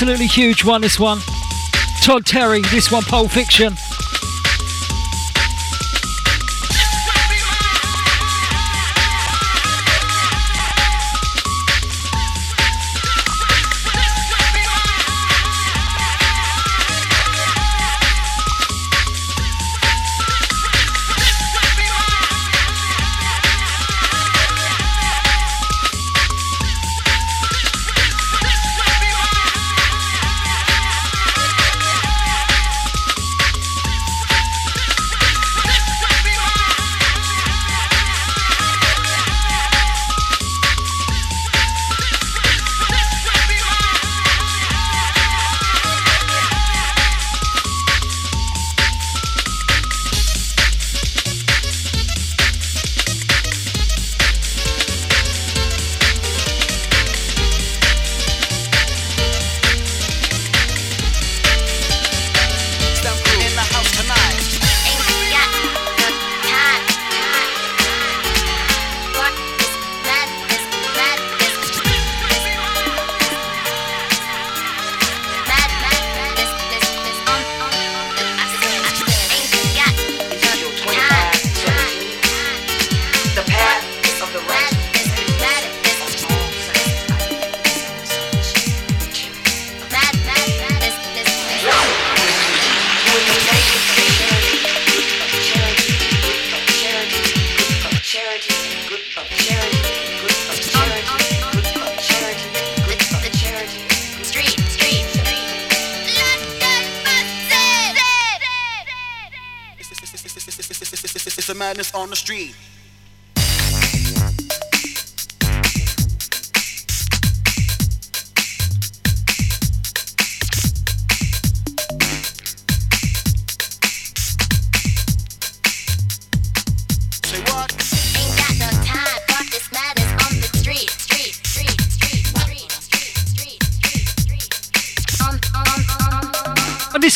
Absolutely 0.03 0.27
huge 0.27 0.65
one, 0.65 0.81
this 0.81 0.99
one. 0.99 1.21
Todd 2.03 2.27
Terry, 2.27 2.61
this 2.73 2.91
one, 2.91 3.05
Pulp 3.05 3.31
Fiction. 3.31 3.73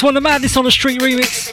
one, 0.07 0.15
the 0.15 0.21
Madness 0.21 0.57
on 0.57 0.65
the 0.65 0.71
Street 0.71 1.01
remix. 1.01 1.53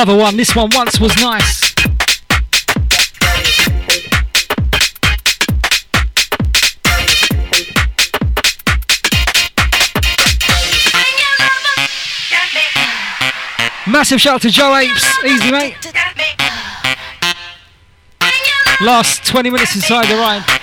another 0.00 0.16
one. 0.16 0.36
This 0.36 0.54
one 0.54 0.70
once 0.74 1.00
was 1.00 1.12
nice. 1.16 1.74
Massive 13.88 14.20
shout 14.20 14.34
out 14.34 14.42
to 14.42 14.50
Joe 14.50 14.76
Apes. 14.76 15.24
Easy, 15.24 15.50
mate. 15.50 15.74
Last 18.80 19.26
20 19.26 19.50
minutes 19.50 19.74
inside 19.74 20.06
the 20.06 20.14
ride. 20.14 20.57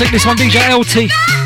Classic. 0.00 0.12
This 0.12 0.26
one, 0.26 0.36
DJ 0.36 0.70
LT. 0.72 1.39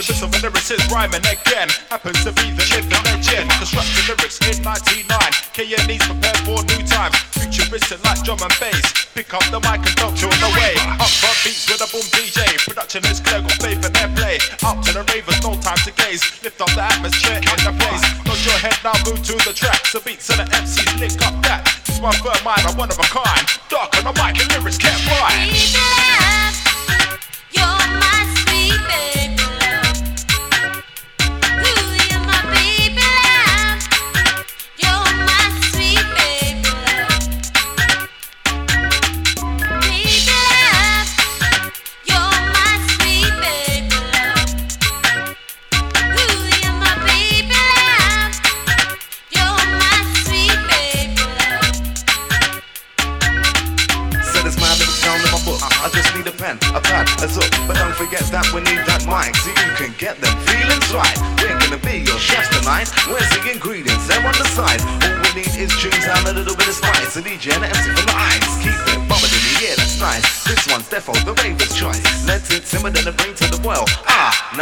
The 0.00 0.08
bits 0.16 0.24
of 0.24 0.32
the 0.32 0.40
lyrics 0.40 0.72
is 0.72 0.80
rhyming 0.88 1.20
again. 1.28 1.68
Happens 1.92 2.24
to 2.24 2.32
be 2.32 2.48
the 2.56 2.64
living 2.72 3.04
legend. 3.04 3.52
Construct 3.60 3.84
the 3.92 4.02
lyrics 4.08 4.40
in 4.48 4.56
99. 4.64 5.04
KNE's 5.52 6.00
prepared 6.08 6.40
for 6.40 6.64
new 6.72 6.80
times. 6.88 7.20
Futuristic 7.36 8.00
like 8.00 8.16
drum 8.24 8.40
and 8.40 8.56
bass. 8.56 8.80
Pick 9.12 9.28
up 9.36 9.44
the 9.52 9.60
mic 9.60 9.84
and 9.84 9.96
don't 10.00 10.16
tune 10.16 10.32
away. 10.40 10.72
Up 10.96 11.12
front 11.20 11.36
beats 11.44 11.68
with 11.68 11.84
a 11.84 11.88
boom 11.92 12.00
DJ. 12.16 12.40
Production 12.64 13.04
is 13.12 13.20
clear, 13.20 13.44
got 13.44 13.60
faith 13.60 13.84
in 13.84 13.92
their 13.92 14.08
play. 14.16 14.40
Up 14.64 14.80
to 14.88 14.96
the 14.96 15.04
ravers, 15.12 15.36
no 15.44 15.52
time 15.60 15.76
to 15.84 15.92
gaze. 15.92 16.24
Lift 16.40 16.56
up 16.64 16.72
the 16.72 16.80
atmosphere 16.80 17.36
in 17.36 17.60
the 17.60 17.72
place. 17.76 18.04
Nod 18.24 18.40
your 18.40 18.56
head 18.56 18.80
now, 18.80 18.96
move 19.04 19.20
to 19.20 19.36
the 19.44 19.52
track. 19.52 19.84
The 19.92 20.00
beats 20.00 20.32
and 20.32 20.40
the 20.40 20.48
MCs 20.48 20.96
link 20.96 21.20
up 21.20 21.36
that. 21.44 21.68
It's 21.84 22.00
my 22.00 22.08
third 22.24 22.40
mind, 22.40 22.64
I'm 22.64 22.72
one 22.72 22.88
of 22.88 22.96
a 22.96 23.04
kind. 23.04 23.44
Dark 23.68 23.92
on 24.00 24.08
the 24.08 24.16
mic 24.16 24.40
and 24.40 24.48
lyrics 24.48 24.80
can't 24.80 24.96
fly. 25.04 25.59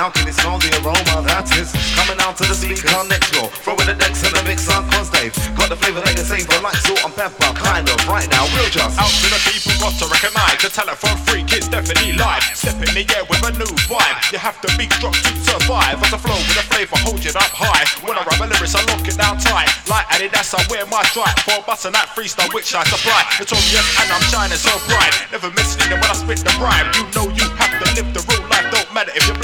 Now 0.08 0.14
can 0.16 0.24
you 0.24 0.32
smell 0.32 0.56
the 0.56 0.72
aroma 0.80 1.20
that 1.28 1.52
is 1.52 1.68
coming 1.92 2.16
out 2.24 2.32
to 2.40 2.48
the 2.48 2.56
speaker 2.56 2.88
next 3.12 3.28
door? 3.28 3.52
Throw 3.60 3.76
in 3.76 3.92
the 3.92 3.96
decks 4.00 4.24
and 4.24 4.32
the 4.32 4.40
mix 4.40 4.64
on 4.72 4.88
cause 4.88 5.12
Dave. 5.12 5.36
Got 5.52 5.68
the 5.68 5.76
flavor 5.76 6.00
they 6.00 6.16
can 6.16 6.24
savor 6.24 6.56
like 6.64 6.80
salt 6.80 7.04
and 7.04 7.12
pepper. 7.12 7.52
Kind 7.52 7.84
of 7.92 8.00
right 8.08 8.24
now, 8.32 8.48
we'll 8.56 8.72
just 8.72 8.96
Out 8.96 9.12
to 9.12 9.28
the 9.28 9.36
people, 9.44 9.76
got 9.76 9.92
to 10.00 10.08
recognize 10.08 10.56
the 10.64 10.72
from 10.96 11.16
freak 11.28 11.52
is 11.52 11.68
definitely 11.68 12.16
live. 12.16 12.40
Step 12.56 12.80
in 12.80 12.88
the 12.96 13.04
air 13.12 13.28
with 13.28 13.44
a 13.44 13.52
new 13.60 13.68
vibe. 13.84 14.16
You 14.32 14.40
have 14.40 14.56
to 14.64 14.68
be 14.80 14.88
struck 14.96 15.12
to 15.12 15.32
survive. 15.44 16.00
As 16.00 16.12
a 16.12 16.20
flow 16.20 16.40
with 16.40 16.56
a 16.56 16.64
flavor, 16.72 16.96
hold 17.04 17.20
it 17.20 17.36
up 17.36 17.52
high. 17.52 17.84
When 18.00 18.16
I 18.16 18.24
rhyme 18.24 18.44
a 18.44 18.46
lyrics, 18.48 18.72
I 18.72 18.80
lock 18.88 19.04
it 19.04 19.20
down 19.20 19.36
tight. 19.36 19.68
Like 19.92 20.08
Adidas, 20.08 20.56
I 20.56 20.64
wear 20.72 20.88
my 20.88 21.04
stripe. 21.12 21.36
For 21.44 21.60
busting 21.68 21.92
that 21.92 22.16
freestyle, 22.16 22.48
which 22.56 22.72
I 22.72 22.84
supply. 22.88 23.28
Notorious 23.36 23.84
and 24.00 24.08
I'm 24.08 24.24
shining 24.32 24.56
so 24.56 24.72
bright. 24.88 25.12
Never 25.36 25.52
misleading 25.52 26.00
when 26.00 26.08
I 26.08 26.16
spit 26.16 26.40
the 26.40 26.52
rhyme. 26.56 26.88
You 26.96 27.04
know 27.12 27.28
you 27.28 27.44
have 27.60 27.76
to 27.76 27.86
live 27.92 28.08
the 28.16 28.24
real 28.24 28.44
life. 28.48 28.64
Don't 28.72 28.88
matter 28.96 29.12
if 29.12 29.22
you're 29.28 29.37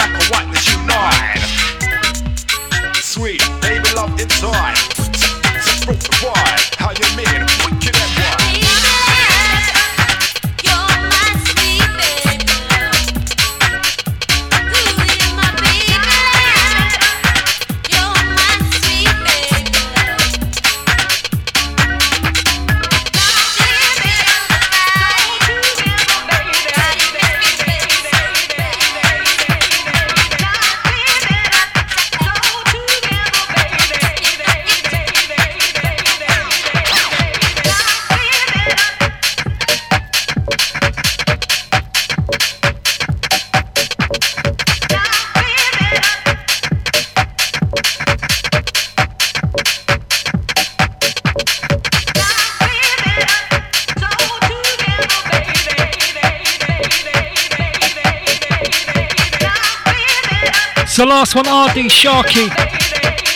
So 60.94 61.04
last 61.04 61.34
one, 61.34 61.44
RD 61.46 61.90
Sharky. 61.90 62.48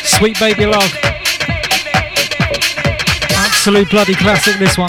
Sweet 0.05 0.39
Baby 0.39 0.67
Love. 0.67 0.95
Absolute 3.31 3.91
bloody 3.91 4.15
classic, 4.15 4.61
this 4.61 4.79
one. 4.79 4.89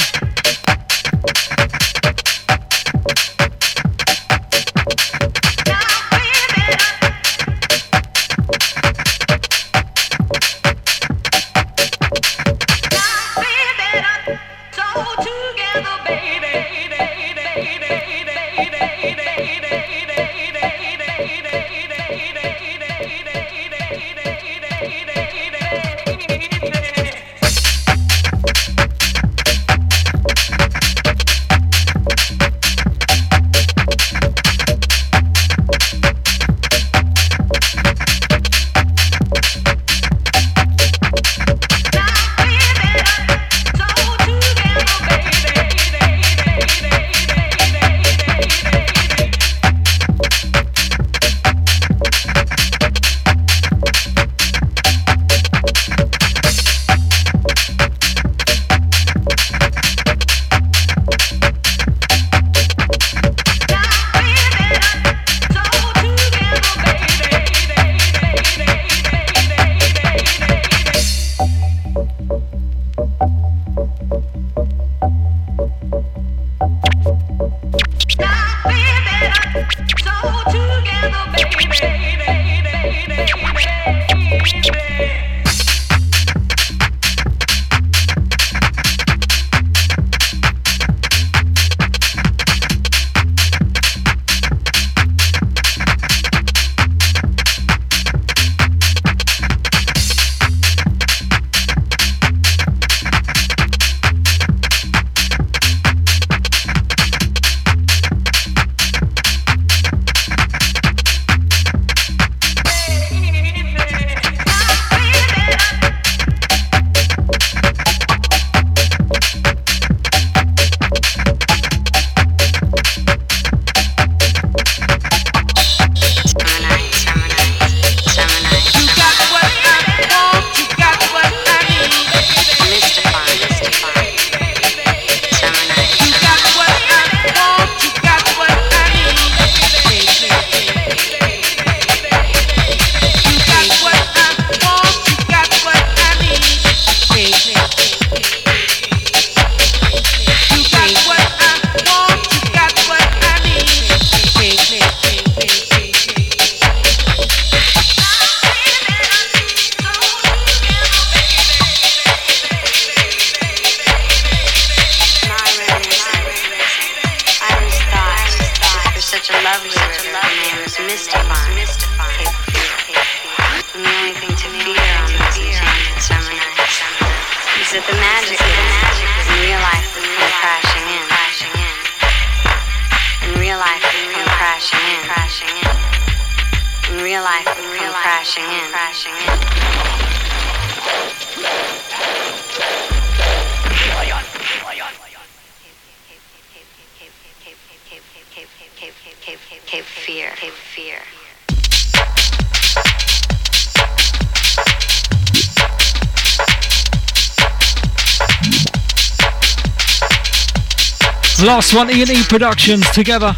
Last 211.50 211.74
one, 211.74 211.90
E&E 211.90 212.24
Productions 212.30 212.88
together. 212.92 213.36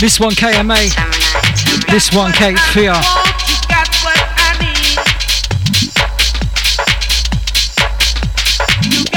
This 0.00 0.18
one, 0.18 0.32
KMA. 0.32 0.90
This 1.88 2.12
one, 2.12 2.32
Kate 2.32 2.58
Fear. 2.58 2.90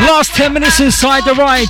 Last 0.05 0.35
10 0.35 0.53
minutes 0.53 0.79
inside 0.79 1.25
the 1.25 1.33
ride. 1.33 1.69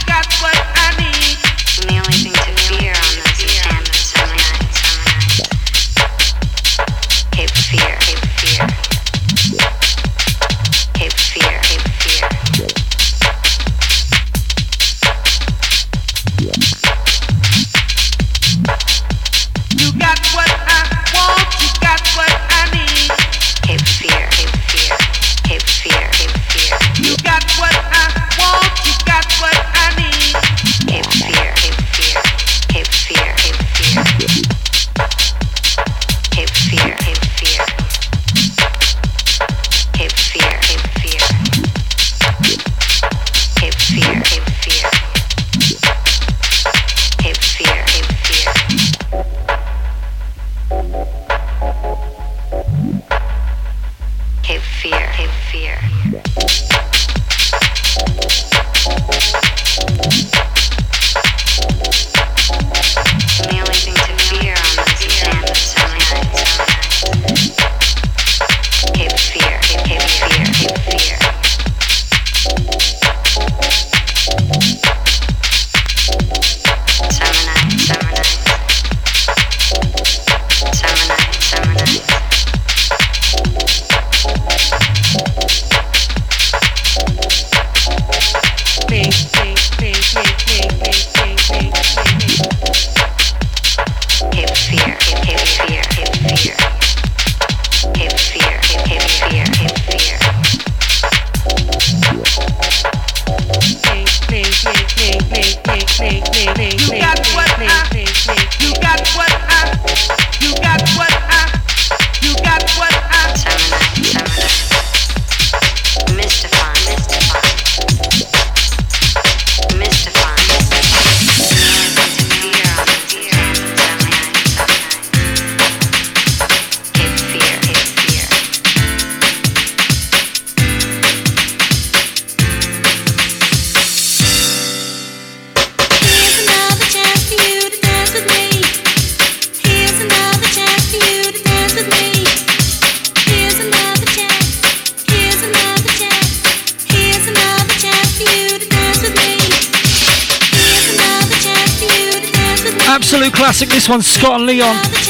On 153.91 154.01
Scott 154.01 154.39
and 154.39 154.45
Leon. 154.45 155.00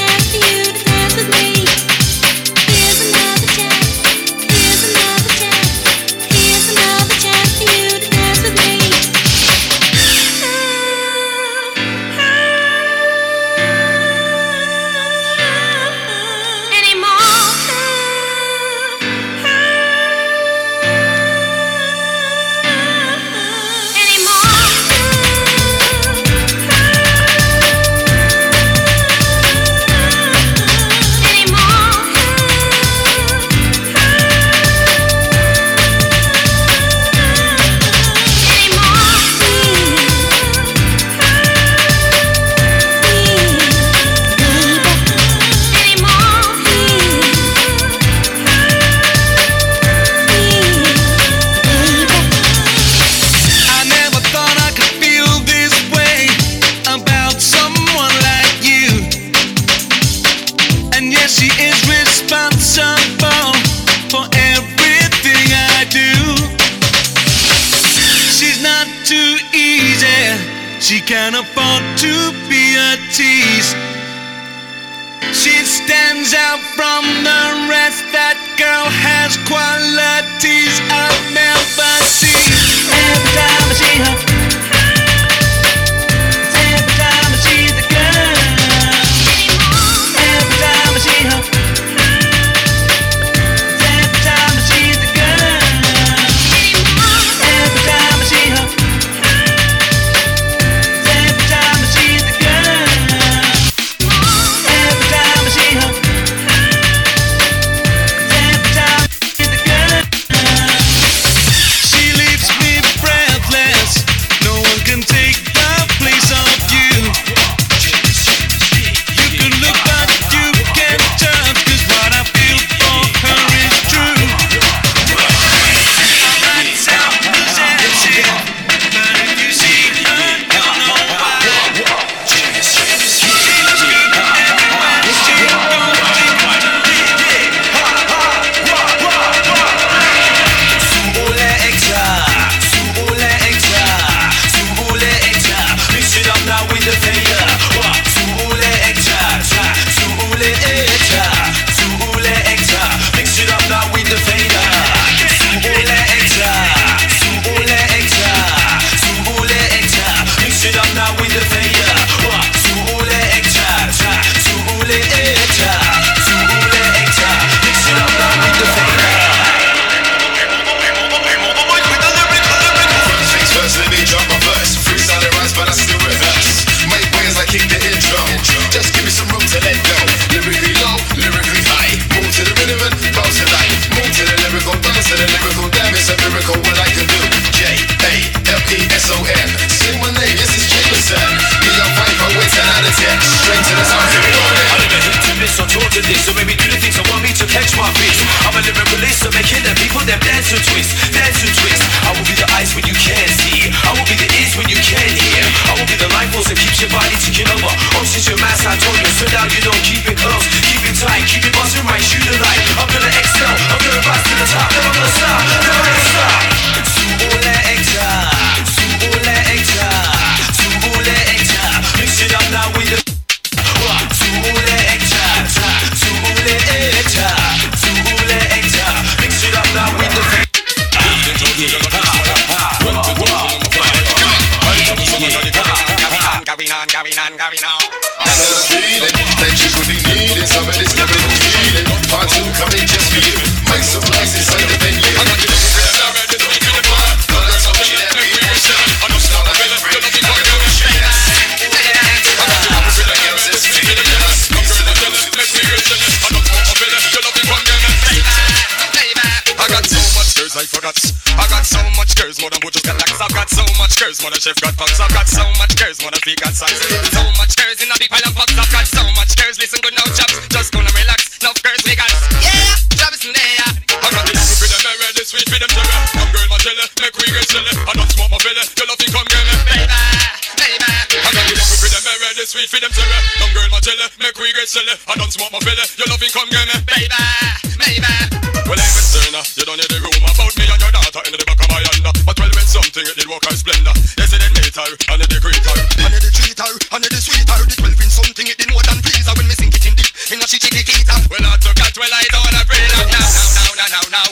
When 293.11 293.19
something 293.19 293.19
it 293.19 293.19
did 293.19 293.27
work 293.27 293.43
out 293.47 293.57
splendor. 293.59 293.91
Yes, 294.17 294.31
it 294.31 294.39
did 294.39 294.51
meet 294.55 294.75
her, 294.75 294.87
and 295.11 295.19
did 295.19 295.41
greet 295.41 295.65
her, 295.65 295.75
and 295.99 296.13
did 296.15 296.31
treat 296.31 296.59
her, 296.59 296.73
and 296.95 297.03
it 297.03 297.11
did 297.11 297.23
sweet 297.23 297.49
her. 297.49 297.59
The 297.67 297.75
twelve 297.75 297.99
in 297.99 298.09
something 298.09 298.47
it 298.47 298.57
did 298.57 298.71
more 298.71 298.83
than 298.87 299.03
please 299.03 299.27
her 299.27 299.35
when 299.35 299.47
me 299.47 299.55
sink 299.55 299.75
it 299.75 299.85
in 299.85 299.95
deep 299.95 300.11
in 300.31 300.39
a 300.39 300.47
shitty 300.47 300.71
kita. 300.71 301.15
Well, 301.27 301.43
I 301.43 301.57
took 301.59 301.75
that, 301.75 301.91
well, 301.99 302.07
I 302.07 302.23
don't 302.31 302.39
wanna 302.39 302.63
now, 302.63 303.03
now, 303.11 303.27
now, 303.51 303.75
now, 303.75 303.89
now, 303.91 304.03
now. 304.15 304.27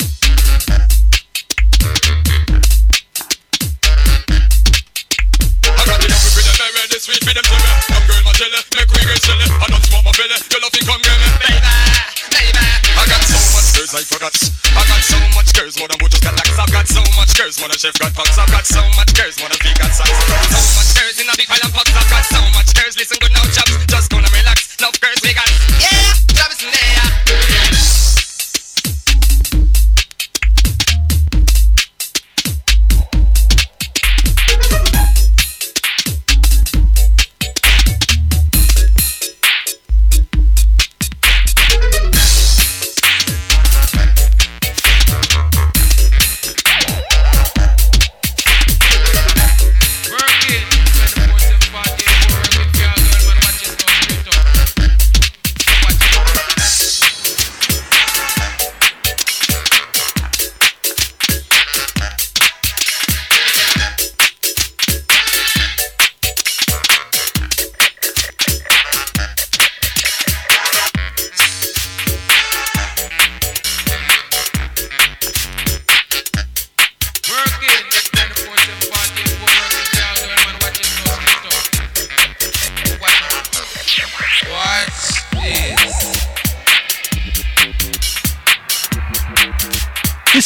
I 5.70 5.84
got 5.84 6.00
the 6.00 6.08
apple 6.08 6.32
for 6.32 6.44
them, 6.44 6.56
I 6.56 6.72
read 6.80 6.88
the 6.88 7.00
sweet 7.04 7.20
for 7.24 7.34
them, 7.36 7.44
tell 7.44 7.60
me. 7.60 7.72
Come 7.84 8.06
girl, 8.08 8.24
my 8.24 8.32
jelly, 8.40 8.60
make 8.80 8.90
we 8.96 9.00
get 9.04 9.20
jelly. 9.20 9.46
I 9.60 9.68
don't 9.68 9.84
smoke 9.92 10.08
my 10.08 10.14
belly, 10.16 10.40
your 10.40 10.62
love 10.64 10.72
come 10.72 11.02
get 11.04 11.20
me, 11.20 11.28
baby, 11.44 11.60
baby. 12.32 12.64
I 12.96 13.04
got 13.12 13.24
so 13.28 13.40
much 13.52 13.76
girls 13.76 13.92
I 13.92 14.04
forgot. 14.08 14.36
I 14.72 14.82
got 14.88 15.04
so 15.04 15.20
much 15.36 15.52
girls 15.52 15.76
more 15.76 15.92
than 15.92 15.99
than 17.58 17.78
chef 17.82 17.98
got 17.98 18.14
pucks. 18.14 18.38
I've 18.38 18.52
got 18.52 18.66
so 18.68 18.82
much 18.94 19.10
more 19.42 19.50
than 19.50 19.58
feet 19.58 19.80
got 19.80 19.90
socks. 19.90 20.12
So 20.12 20.62
much 20.78 20.90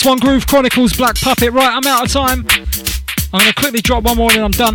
one, 0.06 0.20
Groove 0.20 0.48
Chronicles 0.48 0.94
Black 0.94 1.16
Puppet. 1.16 1.52
Right, 1.52 1.72
I'm 1.72 1.86
out 1.86 2.06
of 2.06 2.12
time. 2.12 2.46
I'm 3.32 3.40
going 3.40 3.46
to 3.46 3.54
quickly 3.54 3.82
drop 3.82 4.04
one 4.04 4.18
more 4.18 4.32
and 4.32 4.44
I'm 4.44 4.52
done. 4.52 4.74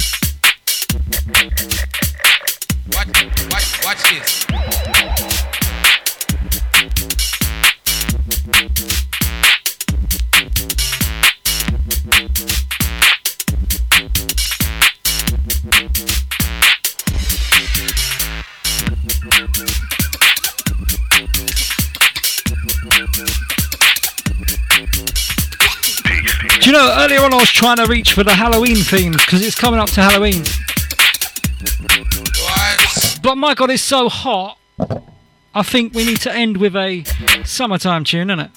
You 26.69 26.74
know, 26.74 26.95
earlier 26.99 27.20
on 27.20 27.32
I 27.32 27.39
was 27.39 27.49
trying 27.49 27.78
to 27.78 27.86
reach 27.86 28.12
for 28.12 28.23
the 28.23 28.35
Halloween 28.35 28.77
themes 28.77 29.16
because 29.24 29.43
it's 29.43 29.59
coming 29.59 29.81
up 29.81 29.89
to 29.93 30.03
Halloween. 30.03 30.45
But 33.23 33.36
my 33.36 33.55
god, 33.55 33.70
it's 33.70 33.82
so 33.82 34.11
hot. 34.11 34.59
I 35.55 35.62
think 35.62 35.95
we 35.95 36.05
need 36.05 36.20
to 36.20 36.31
end 36.31 36.59
with 36.59 36.77
a 36.77 37.05
summertime 37.43 38.05
tune, 38.05 38.28
innit? 38.28 38.51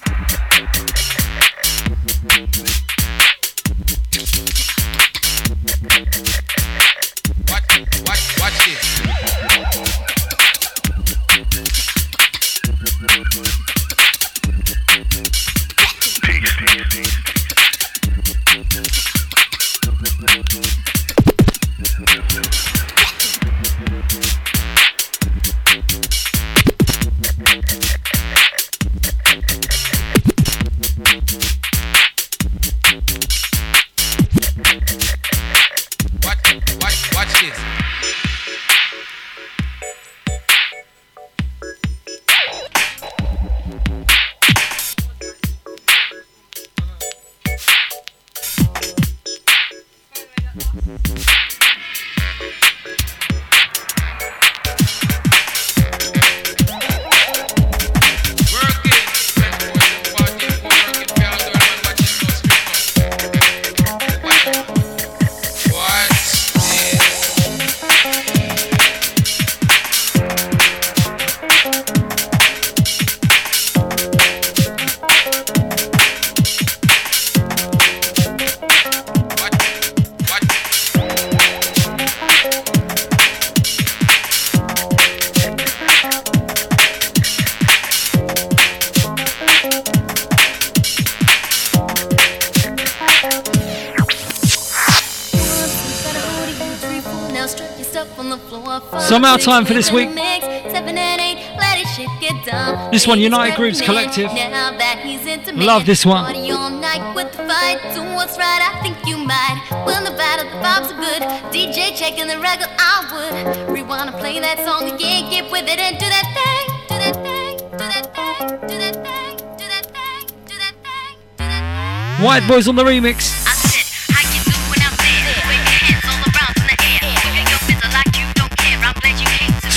So 99.12 99.16
I'm 99.16 99.24
out 99.26 99.40
of 99.40 99.44
time 99.44 99.66
for 99.66 99.74
this 99.74 99.92
week. 99.92 100.08
Seven 100.08 100.96
and 100.96 101.20
eight, 101.20 101.36
let 101.58 101.76
it 101.76 101.86
shit 101.88 102.08
get 102.18 102.46
done. 102.46 102.90
This 102.90 103.06
one, 103.06 103.20
United 103.20 103.56
pregnant 103.56 103.84
Collective. 103.84 104.32
Now 104.32 104.70
that 104.78 105.02
he's 105.04 105.26
into 105.26 105.52
me. 105.52 105.66
Love 105.66 105.84
this 105.84 106.06
one. 106.06 106.24
Party 106.24 106.50
all 106.50 106.70
night 106.70 107.14
with 107.14 107.30
the 107.32 107.44
fight. 107.44 107.76
Do 107.92 108.00
what's 108.14 108.38
right, 108.38 108.62
I 108.62 108.80
think 108.80 108.96
you 109.06 109.18
might. 109.18 109.60
Win 109.84 110.04
the 110.04 110.12
battle, 110.12 110.48
the 110.48 110.56
vibes 110.64 110.88
are 110.88 110.98
good. 110.98 111.20
DJ 111.52 111.94
checking 111.94 112.26
the 112.26 112.38
record, 112.40 112.70
I 112.78 113.04
would. 113.12 113.68
Rewind 113.68 114.08
and 114.08 114.18
play 114.18 114.40
that 114.40 114.64
song 114.64 114.90
again. 114.90 115.28
Get 115.28 115.52
with 115.52 115.68
it 115.68 115.78
and 115.78 115.98
do 115.98 116.08
that 116.08 116.24
thing. 116.32 116.64
Do 116.88 116.96
that 117.04 117.14
thing. 117.20 117.58
Do 117.68 117.84
that 117.84 118.16
thing. 118.16 118.48
Do 118.66 118.78
that 118.78 118.96
thing. 118.96 119.36
Do 119.58 119.64
that 119.68 119.84
thing. 119.92 120.24
Do 120.46 120.56
that 120.56 122.16
thing. 122.16 122.24
White 122.24 122.48
Boys 122.48 122.66
on 122.66 122.76
the 122.76 122.82
remix. 122.84 123.41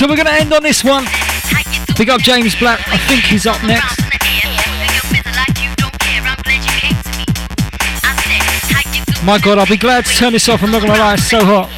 So 0.06 0.10
we're 0.10 0.18
going 0.18 0.28
to 0.28 0.40
end 0.40 0.54
on 0.54 0.62
this 0.62 0.84
one. 0.84 1.04
Big 1.98 2.12
up 2.12 2.22
James 2.22 2.56
Black. 2.56 2.80
I 2.90 2.98
think 3.08 3.24
he's 3.24 3.48
up 3.48 3.60
next. 3.64 3.98
My 9.26 9.40
God, 9.40 9.58
I'll 9.58 9.66
be 9.66 9.78
glad 9.78 10.06
to 10.06 10.14
turn 10.14 10.34
this 10.34 10.48
off. 10.48 10.62
I'm 10.62 10.70
not 10.70 10.84
going 10.84 10.94
to 10.94 11.00
lie, 11.00 11.16
it's 11.16 11.28
so 11.28 11.44
hot. 11.44 11.70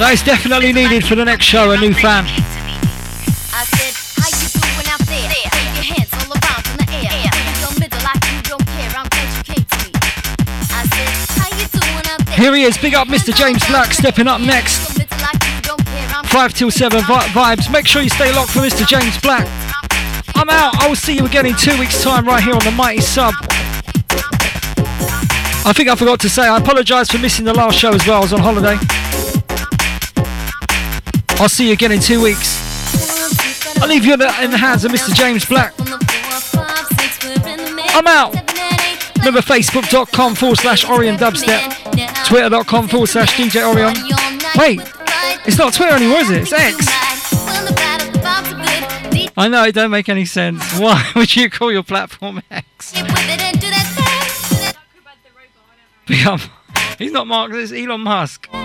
That 0.00 0.10
is 0.14 0.22
definitely 0.24 0.72
needed 0.72 1.06
for 1.06 1.14
the 1.14 1.24
next 1.24 1.44
show, 1.44 1.70
a 1.70 1.78
new 1.78 1.94
fan. 1.94 2.43
Here 12.44 12.54
he 12.54 12.64
is, 12.64 12.76
big 12.76 12.92
up 12.92 13.08
Mr. 13.08 13.34
James 13.34 13.66
Black, 13.68 13.94
stepping 13.94 14.28
up 14.28 14.38
next. 14.38 15.02
5 16.26 16.52
till 16.52 16.70
7 16.70 17.00
vi- 17.00 17.26
vibes. 17.28 17.72
Make 17.72 17.86
sure 17.86 18.02
you 18.02 18.10
stay 18.10 18.34
locked 18.34 18.50
for 18.50 18.58
Mr. 18.58 18.86
James 18.86 19.18
Black. 19.18 19.48
I'm 20.34 20.50
out. 20.50 20.76
I 20.76 20.86
will 20.86 20.94
see 20.94 21.16
you 21.16 21.24
again 21.24 21.46
in 21.46 21.56
two 21.56 21.74
weeks' 21.78 22.02
time 22.02 22.26
right 22.26 22.44
here 22.44 22.52
on 22.52 22.62
the 22.62 22.70
Mighty 22.72 23.00
Sub. 23.00 23.32
I 25.64 25.72
think 25.74 25.88
I 25.88 25.94
forgot 25.96 26.20
to 26.20 26.28
say, 26.28 26.46
I 26.46 26.58
apologise 26.58 27.08
for 27.10 27.16
missing 27.16 27.46
the 27.46 27.54
last 27.54 27.78
show 27.78 27.94
as 27.94 28.06
well. 28.06 28.18
I 28.18 28.20
was 28.20 28.34
on 28.34 28.40
holiday. 28.40 28.76
I'll 31.40 31.48
see 31.48 31.68
you 31.68 31.72
again 31.72 31.92
in 31.92 32.00
two 32.00 32.22
weeks. 32.22 32.60
I'll 33.80 33.88
leave 33.88 34.04
you 34.04 34.12
in 34.12 34.18
the, 34.18 34.42
in 34.44 34.50
the 34.50 34.58
hands 34.58 34.84
of 34.84 34.92
Mr. 34.92 35.14
James 35.14 35.46
Black. 35.46 35.72
I'm 37.96 38.06
out. 38.06 38.34
Remember 39.24 39.40
facebook.com 39.40 40.34
forward 40.34 40.58
slash 40.58 40.84
Orien 40.84 41.16
Dubstep, 41.16 41.73
twitter.com 42.34 42.88
forward 42.88 43.06
slash 43.06 43.32
DJ 43.34 43.62
Orien. 43.62 43.94
Wait, 44.58 44.80
it's 45.46 45.56
not 45.56 45.72
Twitter 45.72 45.94
anymore, 45.94 46.18
is 46.18 46.30
it? 46.30 46.42
It's 46.42 46.52
X. 46.52 46.74
I 49.36 49.48
know, 49.48 49.62
it 49.62 49.72
don't 49.72 49.92
make 49.92 50.08
any 50.08 50.24
sense. 50.24 50.60
Why 50.80 51.12
would 51.14 51.36
you 51.36 51.48
call 51.48 51.70
your 51.70 51.84
platform 51.84 52.42
X? 52.50 52.92
He's 56.98 57.12
not 57.12 57.28
Mark, 57.28 57.52
it's 57.54 57.70
Elon 57.70 58.00
Musk. 58.00 58.48
Mark 58.52 58.64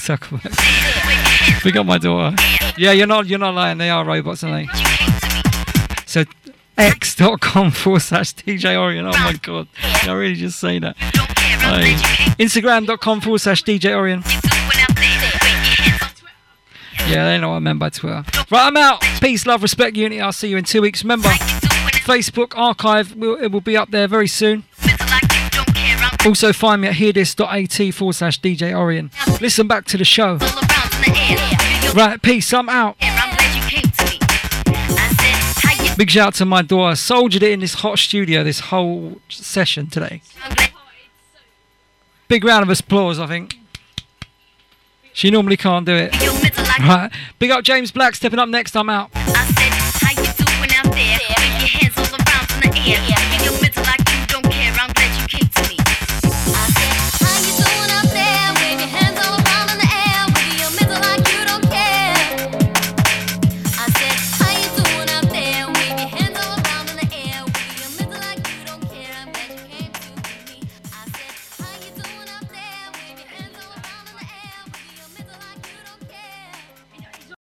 Zuckerberg. 0.00 1.62
Big 1.62 1.76
up 1.76 1.84
my 1.84 1.98
daughter. 1.98 2.34
Yeah, 2.78 2.92
you're 2.92 3.06
not 3.06 3.26
you're 3.26 3.38
not 3.38 3.54
lying, 3.54 3.76
they 3.76 3.90
are 3.90 4.02
robots, 4.02 4.42
aren't 4.42 4.66
they? 4.66 4.72
So 6.06 6.24
x.com 6.82 7.70
forward 7.72 8.00
slash 8.00 8.34
DJ 8.34 8.74
Orien. 8.76 9.04
Oh 9.06 9.16
my 9.24 9.34
god. 9.34 9.68
Did 10.00 10.10
I 10.10 10.12
really 10.12 10.34
just 10.34 10.58
say 10.58 10.78
that? 10.80 10.96
Instagram.com 12.38 13.20
forward 13.20 13.40
slash 13.40 13.62
DJ 13.62 13.92
Orien. 13.94 14.22
Yeah, 17.08 17.24
they 17.24 17.38
know 17.38 17.50
what 17.50 17.56
I 17.56 17.58
meant 17.60 17.78
by 17.78 17.90
Twitter. 17.90 18.24
Right, 18.50 18.66
I'm 18.66 18.76
out. 18.76 19.00
Peace, 19.20 19.46
love, 19.46 19.62
respect, 19.62 19.96
unity. 19.96 20.20
I'll 20.20 20.32
see 20.32 20.48
you 20.48 20.56
in 20.56 20.64
two 20.64 20.82
weeks. 20.82 21.02
Remember, 21.04 21.28
Facebook 21.28 22.56
archive, 22.56 23.14
will, 23.14 23.36
it 23.36 23.48
will 23.52 23.60
be 23.60 23.76
up 23.76 23.90
there 23.90 24.08
very 24.08 24.28
soon. 24.28 24.64
Also, 26.24 26.52
find 26.52 26.82
me 26.82 26.88
at 26.88 26.94
hearthis.at 26.94 27.94
forward 27.94 28.14
slash 28.14 28.40
DJ 28.40 28.72
Orien. 28.72 29.10
Listen 29.40 29.66
back 29.66 29.84
to 29.86 29.96
the 29.96 30.04
show. 30.04 30.38
Right, 31.94 32.20
peace. 32.22 32.52
I'm 32.52 32.68
out. 32.68 32.96
Big 35.96 36.10
shout 36.10 36.28
out 36.28 36.34
to 36.34 36.44
my 36.44 36.62
daughter. 36.62 36.96
Soldiered 36.96 37.42
it 37.42 37.52
in 37.52 37.60
this 37.60 37.74
hot 37.74 37.98
studio 37.98 38.42
this 38.42 38.60
whole 38.60 39.20
session 39.28 39.88
today. 39.88 40.22
Big 42.28 42.44
round 42.44 42.68
of 42.68 42.78
applause, 42.78 43.18
I 43.18 43.26
think. 43.26 43.58
She 45.12 45.30
normally 45.30 45.56
can't 45.58 45.84
do 45.84 45.94
it. 45.94 46.12
Right. 46.80 47.10
Big 47.38 47.50
up 47.50 47.62
James 47.62 47.90
Black 47.90 48.14
stepping 48.14 48.38
up 48.38 48.48
next. 48.48 48.74
I'm 48.76 48.88
out. 48.88 49.10